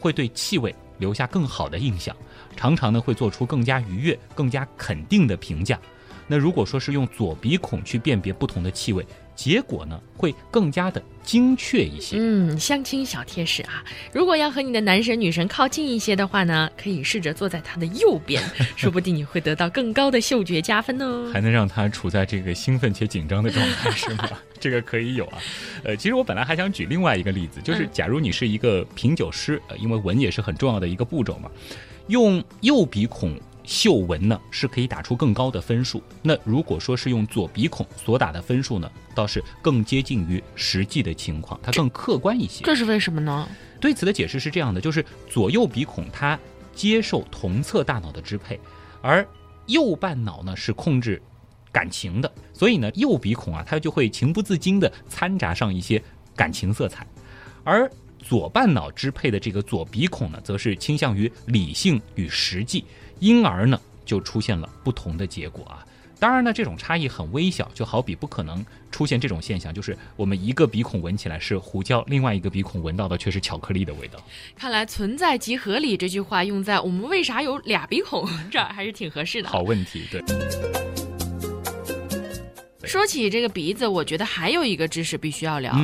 [0.00, 2.16] 会对气味留下更好的印象。
[2.58, 5.78] 常常呢会做出更加愉悦、更加肯定的评价。
[6.26, 12.16] 那如果说是用左鼻孔去辨别不同的气味，结果呢会更加的精确一些。
[12.18, 18.42] 嗯，相亲小贴士啊，如果要和你的男神女神靠近一些的话呢，可以试着坐在他的右边，
[18.76, 21.30] 说不定你会得到更高的嗅觉加分哦。
[21.32, 24.28] 还能让他处在这个兴奋且紧张的状态，是吗？
[24.60, 25.38] 这个可以有啊。
[25.84, 31.50] 呃，其实我本来还想举另外一个例子，就是假如你是一个品酒师，呃，因为闻也是很重要的一个步骤嘛。
[32.08, 36.02] 用右鼻孔嗅闻呢，是可以打出更高的分数。
[36.22, 42.64] 那如果说是用左鼻孔所打的分数呢，倒是更接近于实际的情况，它更客观一些。
[42.64, 43.46] 这是为什么呢？
[43.78, 46.38] 对此的解释是这样的：就是左右鼻孔它
[46.74, 48.58] 接受同侧大脑的支配，
[49.02, 49.26] 而
[49.66, 51.20] 右半脑呢是控制
[51.70, 56.02] 感情的，所以呢右鼻孔啊它就会情不自禁地掺杂上一些
[56.34, 57.06] 感情色彩，
[57.64, 57.90] 而。
[58.28, 62.84] 左半脑支配的这个左鼻孔呢，则是倾向于理性与实际，
[63.20, 65.82] 因而呢就出现了不同的结果啊。
[66.20, 74.22] 当然呢，这种差异很微小，就好比不可能出现这种现象，就是我们一个鼻孔闻起来是胡椒，另外一个鼻孔闻到的却是巧克力的味道。
[74.54, 79.48] 看来“存在即合理”这句话用在我们为啥有俩鼻孔这儿还是挺合适的。
[79.48, 80.22] 好问题，对。
[82.84, 85.74] 说起这个鼻子，我觉得还有一个知识必须要聊。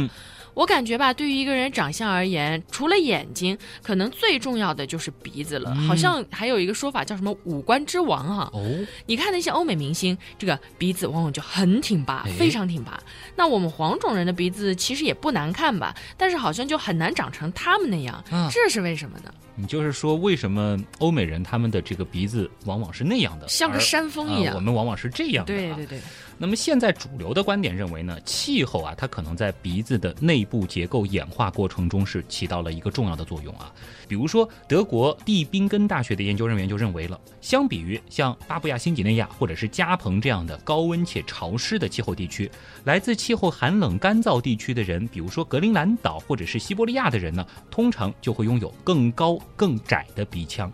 [0.54, 5.74] 我感觉吧，对于一个人长相而言，除了眼睛，可能最重要的就是鼻子了。
[5.74, 8.50] 好像还有一个说法叫什么“五官之王”哈。
[8.52, 12.98] 哦，你看那些欧美明星，这个鼻子往往就很挺拔，非常挺拔。
[13.36, 18.22] 那我们黄种人的鼻子其实也不难看吧，但是好像就很难长成他们那样。
[18.50, 19.34] 这是为什么呢？
[19.56, 24.54] 你就是说，为什么欧美人他们的这个鼻子往往是那样的，像个山峰一样？
[24.54, 25.52] 我们往往是这样的。
[25.52, 26.00] 对对对。
[26.36, 33.72] 那么现在主流的观点认为呢，气候啊，它可能在鼻子的内部结构演化过程中是起到了一个重要的作用啊。
[34.08, 42.50] 比如说，德国蒂宾根大学的研究人员就认为了，相比于像巴布亚新几内亚或者是加蓬这样的高温且潮湿的气候地区，
[42.84, 50.70] 来自气候寒冷干燥地区的人，比如说格陵兰岛或者是西伯利亚的人呢，通常就会拥有更高更窄的鼻腔。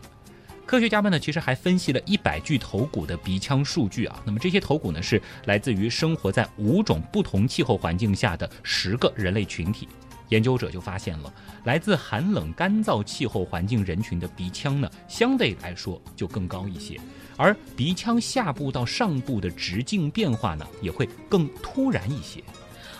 [0.71, 4.23] 科学家们呢，其实还分析了一百具头骨的鼻腔数据啊。
[4.25, 9.89] 那么这些头骨呢，是来自于生活在五种不同气候环境下的十个人类群体。
[10.29, 17.01] 研究者就发现了，来自寒冷干燥气候环境人群的鼻腔呢，相对来说就更高一些，
[17.37, 22.41] 而鼻腔下部到上部的直径变化呢，也会更突然一些。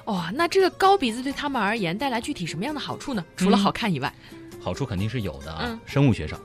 [0.07, 3.25] 哇，那这个高鼻子对他们而言带来具体什么样的好处呢？
[3.37, 4.13] 除了好看以外，
[4.61, 5.79] 好处肯定是有的啊。
[5.87, 6.37] 生物学上。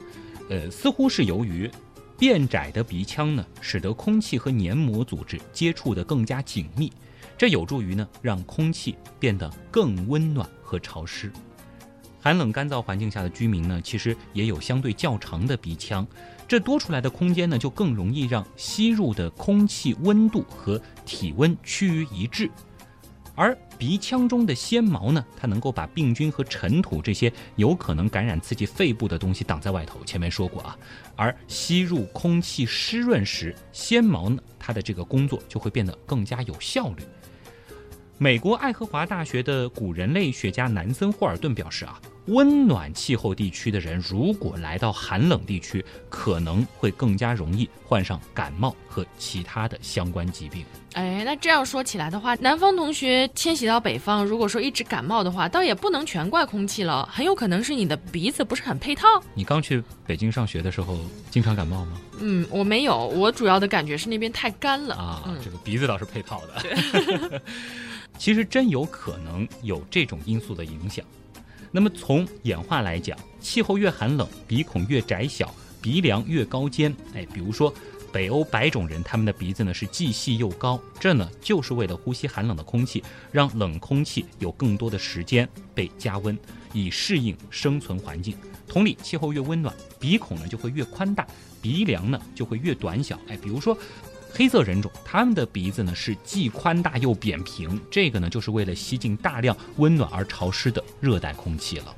[0.50, 1.70] 呃，似乎是由于
[2.18, 6.92] 变窄的鼻腔呢，使得空气和黏膜组织接触的更加紧密，
[7.38, 11.32] 这有助于呢让空气变得更温暖和潮湿。
[12.22, 16.08] 寒冷干燥环境下的居民呢，其实也有相对较长的鼻腔，
[16.48, 22.50] 这多出来的空间呢，就更容易让吸入的空气温度和体温趋于一致。
[23.36, 30.04] 而鼻腔中的纤毛呢，它能够把病菌和尘土这些有可能感染刺激肺部的东西挡在外头。
[30.06, 30.78] 前面说过啊，
[31.16, 37.04] 而吸入空气湿润时，纤毛呢，它的这个工作就会变得更加有效率。
[38.17, 50.63] 美国爱荷华大学的古人类学家南森霍尔顿表示啊，温暖气候地区的人，如果来到寒冷地区，可能会更加容易患上感冒和其他的相关疾病。
[50.93, 59.06] 哎，那这样说起来的话，南方同学迁徙到北方，如果说一直感冒的话，倒也不能全怪空气了，很有可能是你的鼻子不是很配套。
[59.34, 60.97] 你刚去北京上学的时候，
[61.30, 61.99] 经常感冒吗？
[62.21, 65.38] 嗯，我没有，我主要的感觉是那边太干了啊。
[65.43, 67.41] 这个鼻子倒是配套的。
[68.17, 71.06] 其实真有可能有这种因素的影响。
[71.71, 76.95] 那么从演化来讲，气候越寒冷，鼻孔越窄小，鼻梁越高尖。
[77.13, 77.73] 哎，比如说
[78.13, 86.38] 北欧白种人，他们的鼻子呢是既细又高，这呢就是为了呼吸寒冷的空气，让冷空气有更多的时间被加温，
[86.71, 88.38] 以适应生存环境。
[88.67, 91.28] 同理，气候越温暖，鼻孔呢就会越宽大，
[91.62, 93.19] 鼻梁呢就会越短小。
[93.28, 93.78] 哎，比如说。
[94.38, 101.95] 黑色人种，他们的鼻子呢是既宽大又扁平，这个呢就是为了吸进大量温暖而潮湿的热带空气了。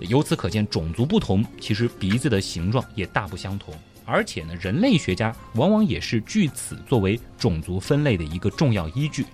[0.00, 3.72] 由此可见，种族不同，其实鼻子的形状也大不相同。
[4.04, 9.24] 而且呢，人类学家往往也是据此作为种族分类的一个重要依据。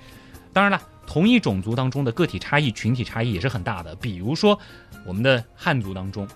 [0.52, 3.94] 当然了，同一种族当中的个体差异、群体差异也是很大的。
[3.96, 4.58] 比如说，
[5.06, 6.28] 我们的汉族当中。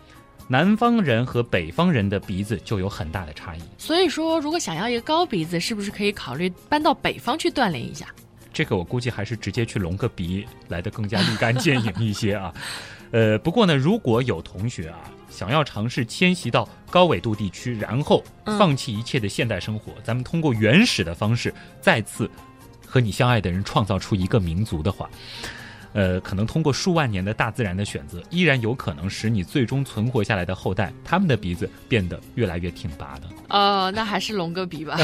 [0.52, 8.08] 南方人和北方人的鼻子就有很大的差异，所以说，如果想要一个高鼻子，是不是可以考虑搬到北方去锻炼一下？
[8.52, 12.52] 这个我估计还是直接去隆个鼻来的更加立竿见影一些啊。
[13.12, 14.98] 呃，不过呢，如果有同学啊
[15.30, 18.20] 想要尝试迁徙到高纬度地区，然后
[18.58, 22.28] 放弃一切的现代生活，咱们通过原始的方式再次
[22.84, 25.08] 和你相爱的人创造出一个民族的话。
[25.92, 33.29] 呃，可能通过数万年的大自然的选择，依然有可能使你最终存活下来的后代，他们的鼻子变得越来越挺拔的。
[33.48, 34.96] 哦，那还是龙哥鼻吧。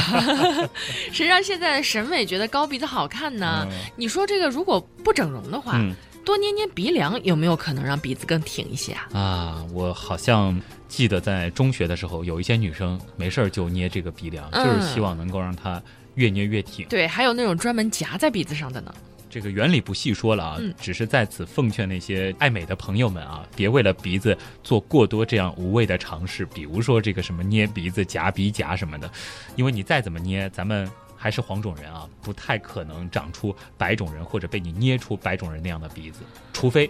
[1.11, 3.67] 谁让现在的审美觉得高鼻子好看呢？
[3.95, 5.81] 你说这个如果不整容的话，
[6.23, 9.07] 多捏捏鼻梁，有没有可能让鼻子更挺一些啊？
[9.13, 15.81] 啊，我好像记得在中学的时候，有一些女生没事儿就捏这个鼻梁，就是希望能够让它
[16.15, 16.87] 越捏越挺。
[16.87, 18.93] 对，还有那种专门夹在鼻子上的呢。
[19.37, 29.07] 这个原理不细说了啊，只是在此奉劝那些爱美的朋友们啊，别为了鼻子做过多这样无谓的尝试，比如说这个什么捏鼻子、夹鼻夹什么的，
[29.55, 36.21] 因为你再怎么捏，咱们还是黄种人啊，不太可能长出白种人或者被你捏出白种人那样的鼻子，
[36.51, 36.89] 除非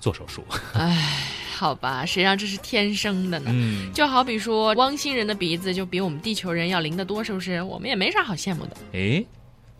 [0.00, 0.42] 做手术。
[0.72, 3.50] 唉，好吧，谁让这是天生的呢？
[3.52, 7.60] 嗯，就好比说汪星人的鼻子就比我们地球人要灵得多，是不是？
[7.60, 8.76] 我们也没啥好羡慕的。
[8.94, 9.22] 哎。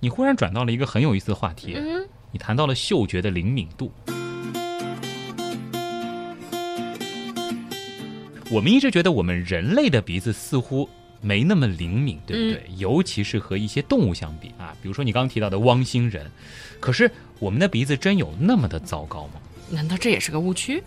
[0.05, 1.77] 你忽然转到了一个很有意思的话题，
[2.33, 3.93] 你谈到了嗅觉的灵敏度。
[8.51, 10.89] 我们一直觉得我们人类的鼻子似乎
[11.21, 12.65] 没那么灵敏，对不对？
[12.79, 16.29] 尤其是和一些动物相比啊，比如说你刚刚提到的汪星人。
[16.81, 19.35] 可是我们的鼻子真有那么的糟糕吗？
[19.71, 20.83] 难道这也是个误区？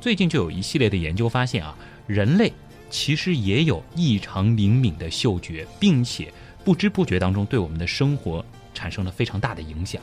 [0.00, 1.72] 最近就有一系列的研究发现啊，
[2.08, 2.52] 人类
[2.90, 6.34] 其实也有异常灵敏的嗅觉，并且。
[6.64, 10.00] 不知不觉当中，对我们的生活产生了非常大的影响。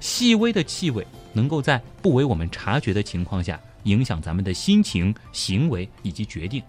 [0.00, 6.62] 细微的气味能够在不为我们察觉的情况下，影响咱们的心情、行为以及决定。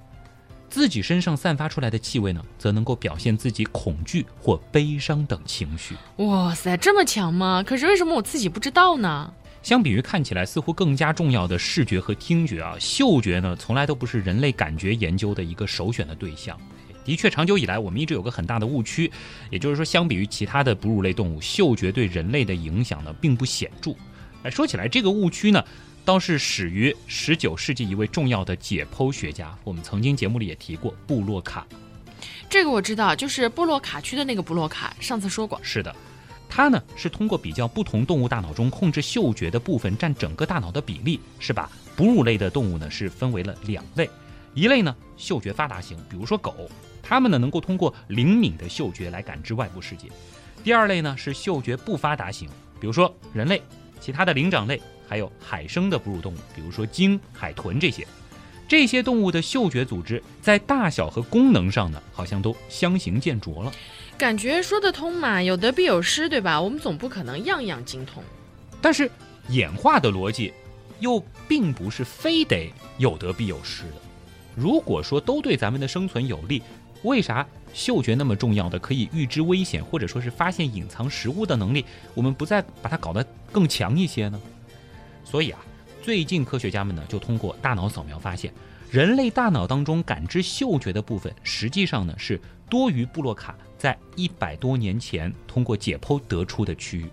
[0.70, 5.96] 自己身上散发出来的气味呢，则能够表现自己恐惧或悲伤等情绪。
[6.18, 7.64] 哇塞，这么强吗？
[7.66, 9.34] 可是为什么我自己不知道呢？
[9.64, 16.58] 相比于看起来似乎更加重要的视觉和听觉啊，嗅觉呢，从来都不是人类感觉研究的一个首选的对象。
[17.08, 19.10] 的确，长久以来我们一直有个很大的误区，
[19.50, 23.94] 也就是说，相比于其他的哺乳类动物，嗅觉对人类的影响呢并不显著。
[24.44, 25.64] 哎，说起来，这个误区呢
[26.04, 31.66] 倒是始于十九世纪一位重要的解剖学家，我们曾经节目里也提过布洛卡。
[32.50, 35.58] 这个我知道，就是布洛卡区的那个布洛卡，上次说过。
[35.64, 35.96] 是的，
[36.50, 44.10] 他呢是通过比较不同动物大脑中控制嗅觉的部分占整个大脑的比例，是把哺乳类的动物呢是分为了两类，
[44.54, 46.70] 一类呢嗅觉发达型，比如说狗。
[47.08, 50.10] 它们呢能够通过灵敏的嗅觉来感知外部世界。
[50.64, 52.50] 第二类呢是嗅觉不发达型，
[52.82, 53.62] 比如说人类、
[54.02, 58.06] 其他的灵长类，还有海生的哺乳动物，比如说鲸、海豚这些。
[58.68, 63.72] 这些动物的嗅觉组织在大小和功能上呢，好像都相形见拙了。
[64.18, 66.60] 感觉说得通嘛，有得必有失，对吧？
[66.60, 68.22] 我们总不可能样样精通。
[68.82, 69.10] 但是
[69.48, 70.52] 演化的逻辑，
[71.00, 73.94] 又并不是非得有得必有失的。
[74.54, 76.62] 如果说都对咱们的生存有利，
[77.04, 84.42] 为啥嗅觉那么重要的可以预知危险或者说是发现隐藏食物的能力，我们不再把它搞得更强一些呢？
[85.24, 85.60] 所以啊，
[86.02, 88.52] 最近科学家们呢就通过大脑扫描发现，
[88.90, 97.10] 人类大脑当中感知嗅觉的部分，实际上呢是多于布洛卡在一百多年前通过解剖得出的区域。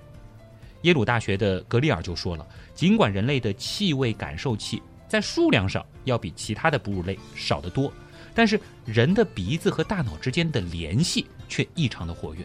[0.83, 7.93] 耶鲁大学的格里尔就说了，尽管人类的气味感受器在数量上要比其他的哺乳类少得多，
[8.35, 12.45] 但是人的鼻子和大脑之间的联系却异常的活跃。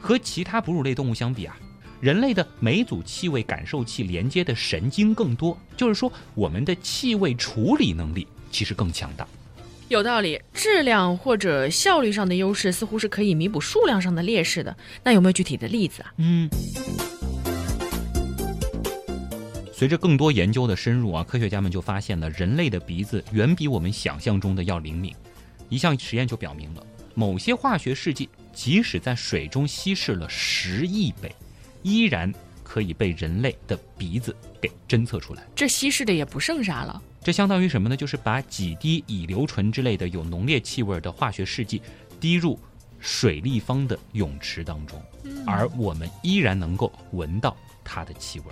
[0.00, 1.56] 和其他哺乳类动物相比啊，
[2.00, 9.26] 人类的每组气味感受器连接的神经更多，就是说我们的气味处理能力其实更强大。
[9.88, 14.76] 有道理，质量或者效率上的优势似乎是可以弥补数量上的劣势的。
[15.02, 16.12] 那有没有具体的例子啊？
[16.18, 16.48] 嗯，
[19.78, 25.14] 随着更多研究的深入啊，科学家们就发现了人类的鼻子远比我们想象中的要灵敏。
[25.68, 31.32] 一项实验就表明了，某些化学试剂即使在水中稀释了十亿倍，
[31.84, 35.44] 依然可以被人类的鼻子给侦测出来。
[35.54, 37.00] 这稀释的也不剩啥了。
[37.22, 37.96] 这相当于什么呢？
[37.96, 41.80] 就是把几滴乙硫醇之类的有浓烈气味的化学试剂
[42.18, 42.58] 滴入
[42.98, 45.00] 水立方的泳池当中，
[45.46, 48.46] 而我们依然能够闻到它的气味。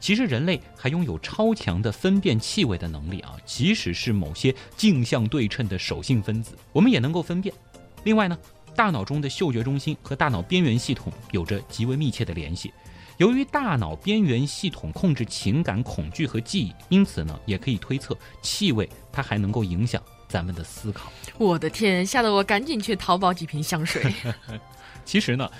[0.00, 3.36] 其实人类还拥有超强的分辨气味的能力啊！
[3.44, 7.54] 即使是某些镜像对称的手性分子，我们也能够分辨。
[8.02, 8.38] 另外呢，
[8.74, 12.72] 大脑中的嗅觉中心和大脑边缘系统有着极为密切的联系。
[13.18, 21.12] 由于大脑边缘系统控制情感、恐惧和记忆，因此呢，也可以推测气味它还能够影响咱们的思考。
[21.36, 24.10] 我的天，吓得我赶紧去淘宝几瓶香水。
[25.04, 25.50] 其实呢，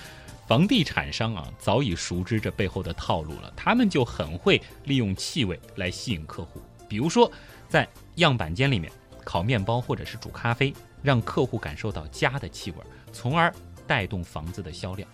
[0.51, 6.61] 房地产商啊早已熟知这背后的套路了，他们就很会利用气味来吸引客户。
[6.88, 7.30] 比如说，
[7.68, 8.90] 在样板间里面
[9.22, 10.74] 烤面包或者是煮咖啡，
[11.05, 12.78] 让客户感受到家的气味，
[13.12, 13.55] 从而
[13.86, 15.09] 带动房子的销量。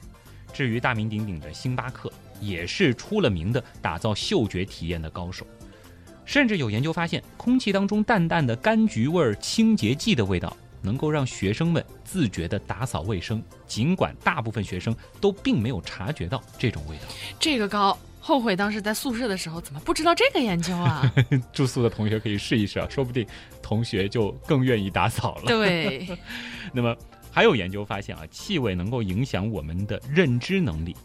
[0.54, 2.10] 至于大名鼎鼎的星巴克。
[2.38, 5.46] 也是出了名的打造嗅觉体验的高手，
[6.26, 10.54] 甚至有研究发现，空气当中淡淡的柑橘味儿、清洁剂的味道，
[10.86, 17.02] 能够让学生们自觉地打扫卫生，尽管大部分学生都并没有察觉到这种味道。
[17.38, 21.12] 这个高，后悔当时在宿舍的时候怎么不知道这个研究啊？
[21.52, 23.26] 住宿的同学可以试一试啊，说不定
[23.60, 25.42] 同学就更愿意打扫了。
[25.46, 26.08] 对。
[26.72, 26.96] 那么
[27.30, 30.96] 还有研究发现啊，气味能够影响我们的认知能力。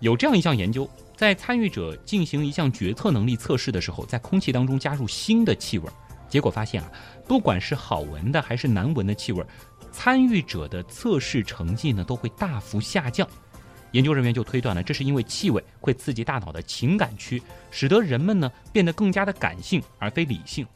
[0.00, 5.88] 有这样一项研究，在参与者进行一项决策能力测试的时候，在空气当中加入新的气味，
[6.28, 6.92] 结果发现啊，
[7.26, 9.44] 不管是好闻的还是难闻的气味，
[9.90, 13.28] 参与者的测试成绩呢都会大幅下降。
[13.92, 20.66] 研究人员就推断了，这是因为气味会刺激大脑的情感区，使得人们呢变得更加的感性而非理性。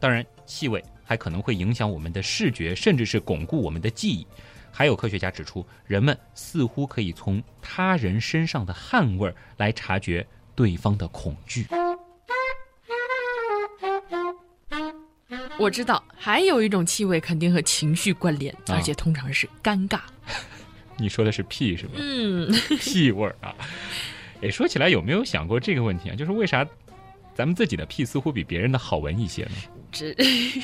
[0.00, 4.26] 当然，气味还可能会影响我们的视觉，甚至是巩固我们的记忆。
[4.72, 11.66] 还有科学家指出，人们似乎可以从他人身上的汗味儿来察觉对方的恐惧。
[15.62, 20.00] 我知道，还有一种气味肯定和情绪关联，而且通常是尴尬。
[20.98, 21.92] 你说的是屁是吗？
[21.96, 23.54] 嗯， 屁味儿啊！
[24.42, 26.14] 哎，说起来有没有想过这个问题啊？
[26.16, 26.66] 就是为啥
[27.34, 29.52] 咱们自己的屁似乎比别人的好闻一些呢？
[29.90, 30.14] 这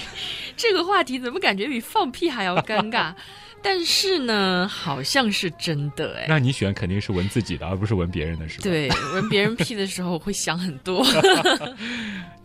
[0.57, 3.15] 这个话题怎么感觉比放屁还要尴尬？
[3.61, 6.27] 但是呢，好像是真的哎。
[6.29, 8.63] 那你选肯定是闻自己的，而不是闻别人的，是吧？
[8.63, 11.05] 对，闻别人屁的时候会想很多。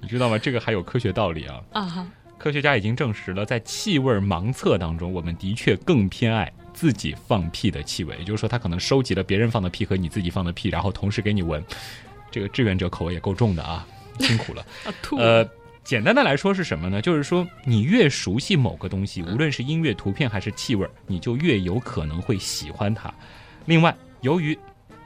[0.02, 0.38] 你知道吗？
[0.40, 1.62] 这个还有科学道理啊！
[1.74, 2.08] 啊，
[2.44, 8.18] 科学家已经证实了，在气味盲测当中，我们的确更偏爱自己放屁的气味。
[8.20, 11.64] 也就是说，他可能收集了别人放的屁和你自己放的屁，然后同时给你闻。
[12.30, 13.88] 这个志愿者口味也够重的啊，
[14.20, 14.66] 辛苦了。
[15.18, 15.50] 呃。
[15.86, 17.02] 简单的来说是什么呢？
[17.02, 23.14] 就是说，你越熟悉某个东西，无论是音乐、图片还是气味，你就越有可能会喜欢它。
[23.66, 24.58] 另外，由于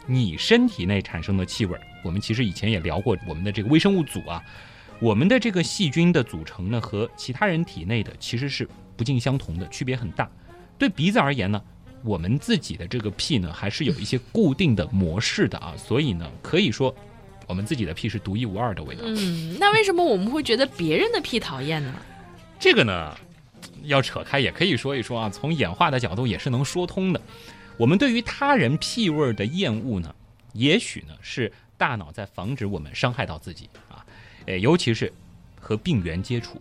[0.05, 4.39] 你身体内产生的气味，我们其实以前也聊过我们的这个微生物组啊，
[4.99, 10.29] 我们的这个细菌的组成呢，和其他人体内的其实是不尽相同的，区别很大。
[10.77, 11.61] 对鼻子而言呢，
[12.03, 16.95] 我们自己的这个屁呢，还是有一些固定的模式的啊，所以呢，可以说。
[17.45, 19.03] 我们自己的屁是独一无二的味道。
[19.05, 21.93] 嗯，那为什么我们会觉得别人的屁讨厌呢？
[22.59, 23.17] 这个呢，
[23.83, 25.29] 要扯开也可以说一说啊。
[25.29, 27.21] 从演化的角度也是能说通的。
[27.77, 30.13] 我们对于他人屁味儿的厌恶呢，
[30.51, 33.69] 也许呢是大脑在防止我们伤害到自己。
[34.47, 35.13] 呃，尤其是
[35.61, 36.59] 和病原接触，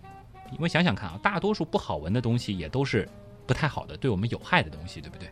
[0.53, 3.09] 因为想想看啊，大多数不好闻的东西也都是
[3.47, 5.26] 不太好的，对我们有害的东西，对不对？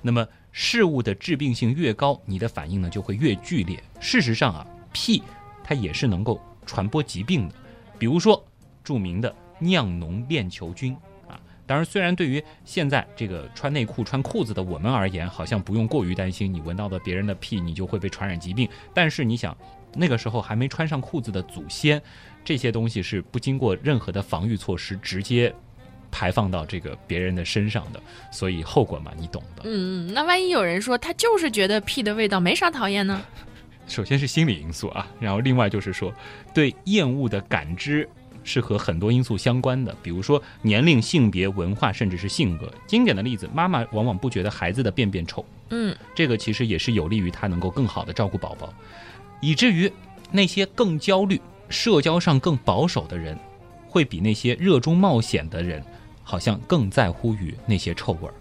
[0.00, 3.78] 那么事物的致病性越高，你的反应呢就会越剧烈。
[4.00, 4.66] 事实上啊。
[4.98, 5.22] 屁，
[5.62, 7.54] 它也是能够传播疾病的，
[7.98, 8.42] 比如说
[8.82, 10.96] 著名的酿脓链球菌
[11.28, 11.38] 啊。
[11.66, 18.66] 当然，虽然对于现在这个穿内裤、穿裤子的我们而言，好像不用过于担心，你闻到的别人的屁，你就会被传染疾病。
[18.94, 19.54] 但是你想，
[19.96, 22.00] 那个时候还没穿上裤子的祖先，
[22.44, 25.54] 这些东西是不经过任何的防御措施，直接
[26.10, 29.62] 排放到这个别人的身上的，所以后果嘛，你懂的。
[29.64, 33.22] 嗯嗯，那万一有人说他就是觉得屁的味道没啥讨厌呢？
[33.88, 36.12] 首先是心理因素啊，然后另外就是说
[36.52, 38.08] 对厌恶的感知。
[38.48, 42.72] 是和很多因素相关的，比如说年龄、性别、文化，甚至是性格。
[42.86, 48.72] 经典的例子，妈妈往往不觉得孩子的便便臭，嗯，这个其实也是有利于她能够更好的照顾宝宝，
[49.40, 49.92] 以至于
[50.30, 53.38] 那些更焦虑、社交上更保守的人，
[53.88, 55.84] 会比那些热衷冒险的人，
[56.22, 58.34] 好像更在乎于那些臭味儿。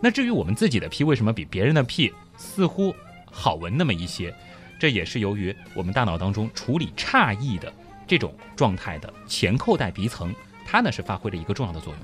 [0.00, 2.94] 那至于我们自己的屁为什么比别人的屁似乎
[3.30, 4.34] 好闻那么一些，
[4.78, 7.72] 这也是由于我们大脑当中处理诧异的。
[8.06, 10.34] 这种状态的前扣带鼻层，
[10.64, 12.02] 它呢是发挥了一个重要的作用。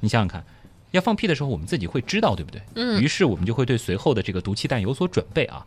[0.00, 0.44] 你想想看，
[0.90, 2.60] 要放屁的时候，我们自己会知道，对不对？
[2.74, 3.02] 嗯。
[3.02, 5.66] 于是我们就会对随后的这个毒气弹有所准备啊。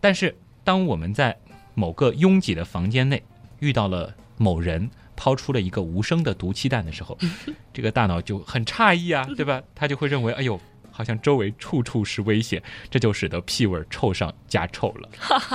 [0.00, 0.38] 但是
[0.70, 1.36] 当我们在
[1.74, 3.20] 某个拥挤的房间内
[3.58, 7.18] 遇到了某人抛出了一个无声的毒气弹的时候，
[7.74, 9.60] 这个大脑就很诧异啊，对吧？
[9.74, 10.60] 他就会认为，哎呦，
[10.92, 15.08] 好像周围处处是危险，这就使得屁味臭上加臭了。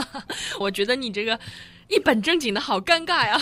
[0.60, 1.40] 我觉得你这个。
[1.88, 3.40] 一本正经的好尴尬呀，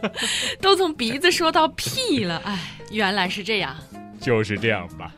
[0.62, 3.76] 都从鼻子说到屁了，哎，原来是这样，
[4.20, 5.12] 就是这样吧。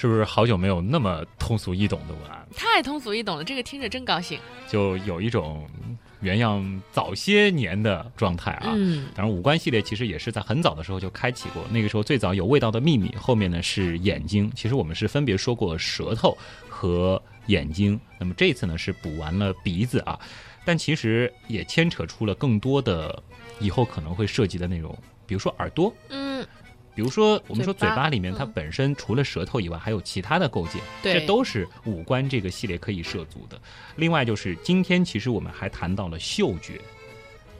[0.00, 2.46] 是不是好久没有那么通俗易懂的文案？
[2.54, 4.38] 太通俗易懂了，这个听着真高兴。
[4.68, 5.68] 就有一种
[6.20, 8.74] 原样早些年的状态啊。
[8.76, 9.08] 嗯。
[9.12, 11.64] 当然，五官系列其实也是在很早的时候就开启过。
[11.72, 14.48] 那个时候最早有味道的秘密，后面呢是眼睛。
[14.54, 16.38] 其实我们是分别说过舌头
[16.68, 17.98] 和眼睛。
[18.20, 20.16] 那么这次呢是补完了鼻子啊，
[20.64, 23.20] 但其实也牵扯出了更多的
[23.58, 24.96] 以后可能会涉及的内容，
[25.26, 25.92] 比如说耳朵。
[26.10, 26.46] 嗯。
[26.98, 33.56] 比如说，我们说嘴巴里面它本身除了舌头以外，还有其他的构建，这都是五官这个系列可以涉足的。
[33.94, 36.80] 另外就是今天其实我们还谈到了嗅觉，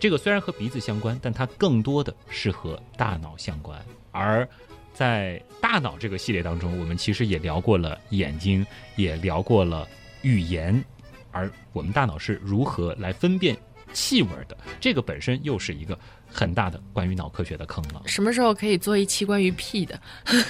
[0.01, 3.81] 这个虽然和鼻子相关，但它更多的是和大脑相关。
[4.11, 4.49] 而
[4.93, 8.67] 在大脑这个系列当中，我们其实也聊过了眼睛，
[8.97, 9.87] 也聊过了
[10.23, 10.85] 语言，
[11.31, 13.57] 而我们大脑是如何来分辨
[13.93, 15.99] 气味的，这个本身又是一个。
[16.31, 18.03] 很大的关于脑科学的坑了。
[18.05, 19.99] 什么时候可以做一期关于屁的？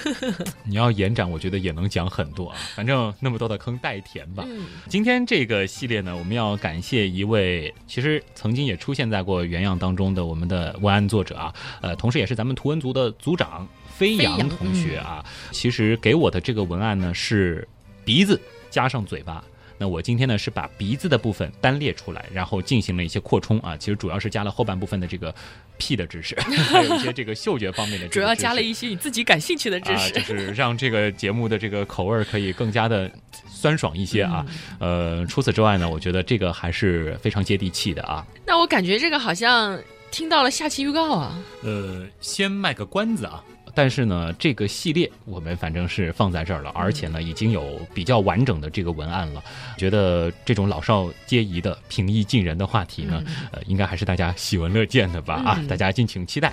[0.67, 2.57] 你要延展，我觉得也能讲很多啊。
[2.75, 4.45] 反正那么多的坑待填吧。
[4.89, 15.25] 今天这个系列呢，我们要感谢一位，其实曾经也出现在过原样当中的我们的文案作者啊，呃，同时也是咱们图文组的组长飞扬同学啊。
[15.53, 17.67] 其实给我的这个文案呢是
[18.05, 19.45] 鼻子加上嘴巴。
[19.79, 25.35] 那我今天呢是把鼻子的部分单列出来，然后进行了一些扩充啊，其实主要是加了后半部分的这个
[25.77, 28.09] 屁的知识， 还有一些这个嗅觉方面的。
[28.09, 33.11] 主要加了一些你自己感兴趣的知识，就是让这个节目的这个口味可以更加的
[33.49, 34.45] 酸爽一些啊。
[34.81, 38.27] 呃，除此之外呢，我觉得这个还是非常接地气的啊。
[38.45, 39.79] 那我感觉这个好像
[40.11, 41.39] 听到了下期预告啊。
[41.63, 43.45] 呃，先卖个关子啊。
[43.79, 49.41] 但是呢，这个系列我们反正是放在这儿了，而且呢，已经有比较完整的这个文案了。
[49.77, 53.23] 觉得这种老少皆宜的平易近人的话题呢，
[53.53, 55.35] 呃，应该还是大家喜闻乐见的吧？
[55.47, 56.53] 啊，大家敬请期待。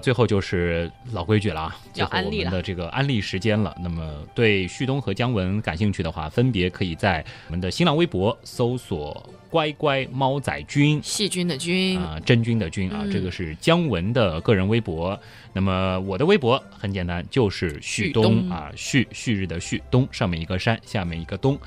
[0.00, 3.76] 最后就是老规矩了啊，最后我们的这个安利时间了。
[3.82, 15.18] 那么对旭东和姜文感兴趣的话，分别可以在我们的新浪微博搜索“乖乖猫仔君”，细菌的菌啊，真菌的菌啊，这个是姜文的个人微博。
[15.52, 21.58] 那么我的微博很简单，就是旭东啊，旭旭日的旭东，上面一个山，下面一个东。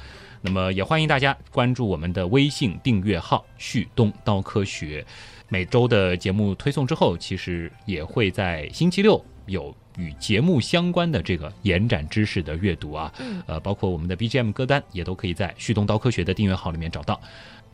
[0.41, 5.05] 那么也欢迎大家关注我们的微信订阅号“旭东刀科学”。
[5.49, 13.13] 每周的节目推送之后，其实也会在星期六有与节目相关的这个延展知识的阅读啊，
[13.45, 17.19] 呃，包括我们的 BGM 歌单也都可以在“旭东刀科学”的订阅号里面找到。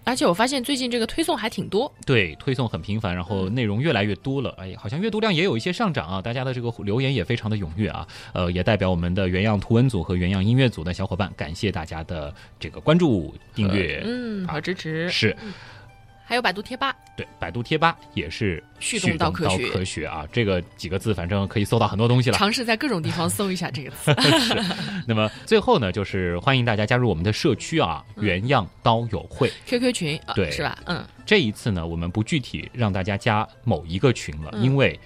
[0.06, 15.36] 而且我发现最近这个推送还挺多，对，推送很频繁，然后内容越来越多了，哎，好像阅读量也有一些上涨啊，大家的这个留言也非常的踊跃啊，呃，也代表我们的原样图文组和原样音乐组的小伙伴，感谢大家的这个关注、订阅，嗯，和支持，是。
[16.30, 22.38] 还有百度贴吧，对，百度贴吧也是旭东到科学科学啊，这个几个字反正可以搜到很多东西了。
[22.38, 24.16] 尝试在各种地方搜一下这个词。
[25.08, 30.78] 那么最后呢，就是欢迎大家加入我们的社区啊，原样刀友会 QQ 群，对，是吧？
[30.86, 31.04] 嗯。
[31.26, 35.00] 这一次呢，我们不具体让大家加某一个群了，因为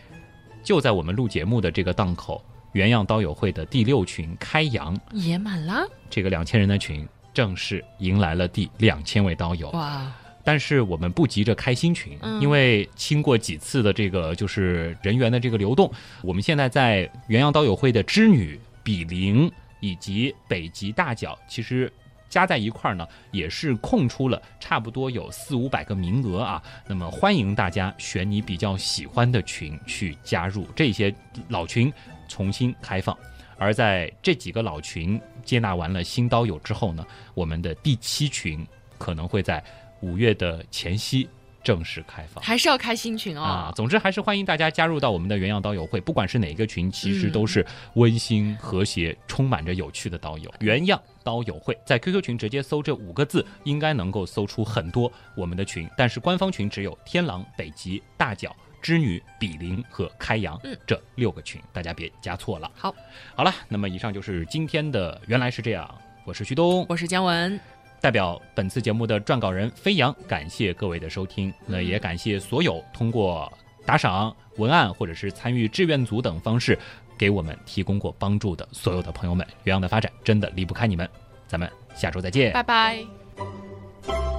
[0.62, 2.44] 就在我们录节目的这个档口，
[2.74, 9.70] 原样刀友会的第六群开阳也满了，这个两千人的群正式迎来了第两千位刀友。
[9.70, 10.12] 哇！
[10.46, 15.90] 但是我们不急着开新群，因为经过几次的这个就是人员的这个流动，
[16.22, 21.90] 我们现在在元阳刀友会的织女、比邻以及北极大角，其实
[22.28, 26.62] 加在一块儿呢，也是空出了差不多有四五百个名额啊。
[26.88, 31.16] 那么欢迎大家选你比较喜欢的群去加入，这些
[31.48, 31.92] 老群
[32.28, 33.18] 重新开放。
[33.58, 38.68] 而在这几个老群接纳完了新刀友之后呢，我们的第七群
[38.98, 39.64] 可能会在。
[40.04, 41.30] 五月的前夕
[41.64, 43.42] 正式开放，还是要开新群哦。
[43.42, 50.54] 啊，总之还是欢迎大家加入到我们的原样刀友会，不管是哪一个群，其实都是温馨和谐、充满着有趣的刀友。
[50.60, 55.90] 原样刀友会在 QQ 群直接搜这五个字，应该能够搜出很多我们的群。
[55.98, 62.70] 但是官方群只有天狼、北极、大角、织女、比邻和开阳这六个群，大家别加错了。
[62.76, 62.94] 好，
[63.38, 65.90] 好了，那么以上就是今天的原来是这样。
[66.26, 67.58] 我是徐东，我是姜文。
[68.04, 71.54] 代表本次节目的撰稿人飞扬，感谢各位的收听。
[71.66, 73.50] 那也感谢所有通过
[73.86, 76.78] 打赏、文案或者是参与志愿组等方式
[77.18, 79.48] 给我们提供过帮助的所有的朋友们。
[79.64, 81.10] 原样的发展真的离不开你们，
[81.48, 84.33] 咱们下周再见，拜拜。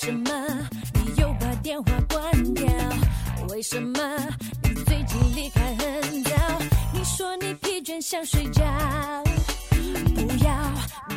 [0.00, 0.30] 什么
[0.94, 2.64] 你又把电话关掉？
[3.48, 3.98] 为什么
[4.62, 6.30] 你最近离开很早？
[6.94, 8.62] 你说你疲倦想睡觉，
[10.14, 10.54] 不要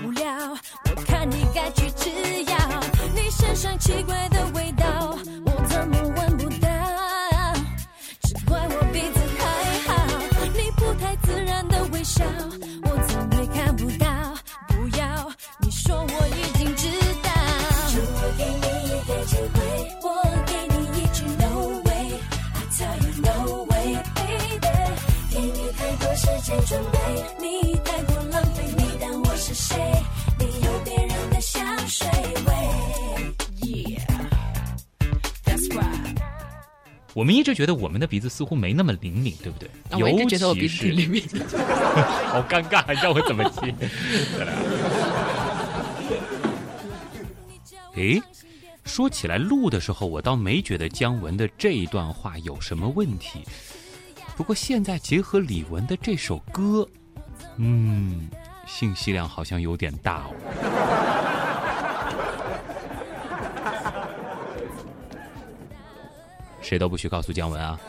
[0.03, 0.33] 无聊，
[0.89, 2.09] 我看你该去吃
[2.45, 2.57] 药。
[3.13, 5.15] 你身上奇怪的味道，
[5.45, 6.67] 我怎么闻不到？
[8.23, 9.45] 只怪我鼻子还
[9.93, 9.93] 好，
[10.55, 12.25] 你不太自然的微笑。
[37.13, 39.69] 我们一直觉得我们的鼻子似乎没那么灵敏，对不对？
[40.01, 41.23] 我一直觉得我鼻子灵敏。
[42.31, 43.75] 好尴尬，你让我怎么接？
[47.95, 48.21] 哎，
[48.85, 53.43] 说起来录的时候，我倒没觉得姜文的这一段话有什么问题。
[54.37, 56.87] 不过现在结合李玟的这首歌，
[57.57, 58.29] 嗯，
[58.65, 60.31] 信息量好像有点大哦。
[66.61, 67.79] 谁都不许告诉姜文啊！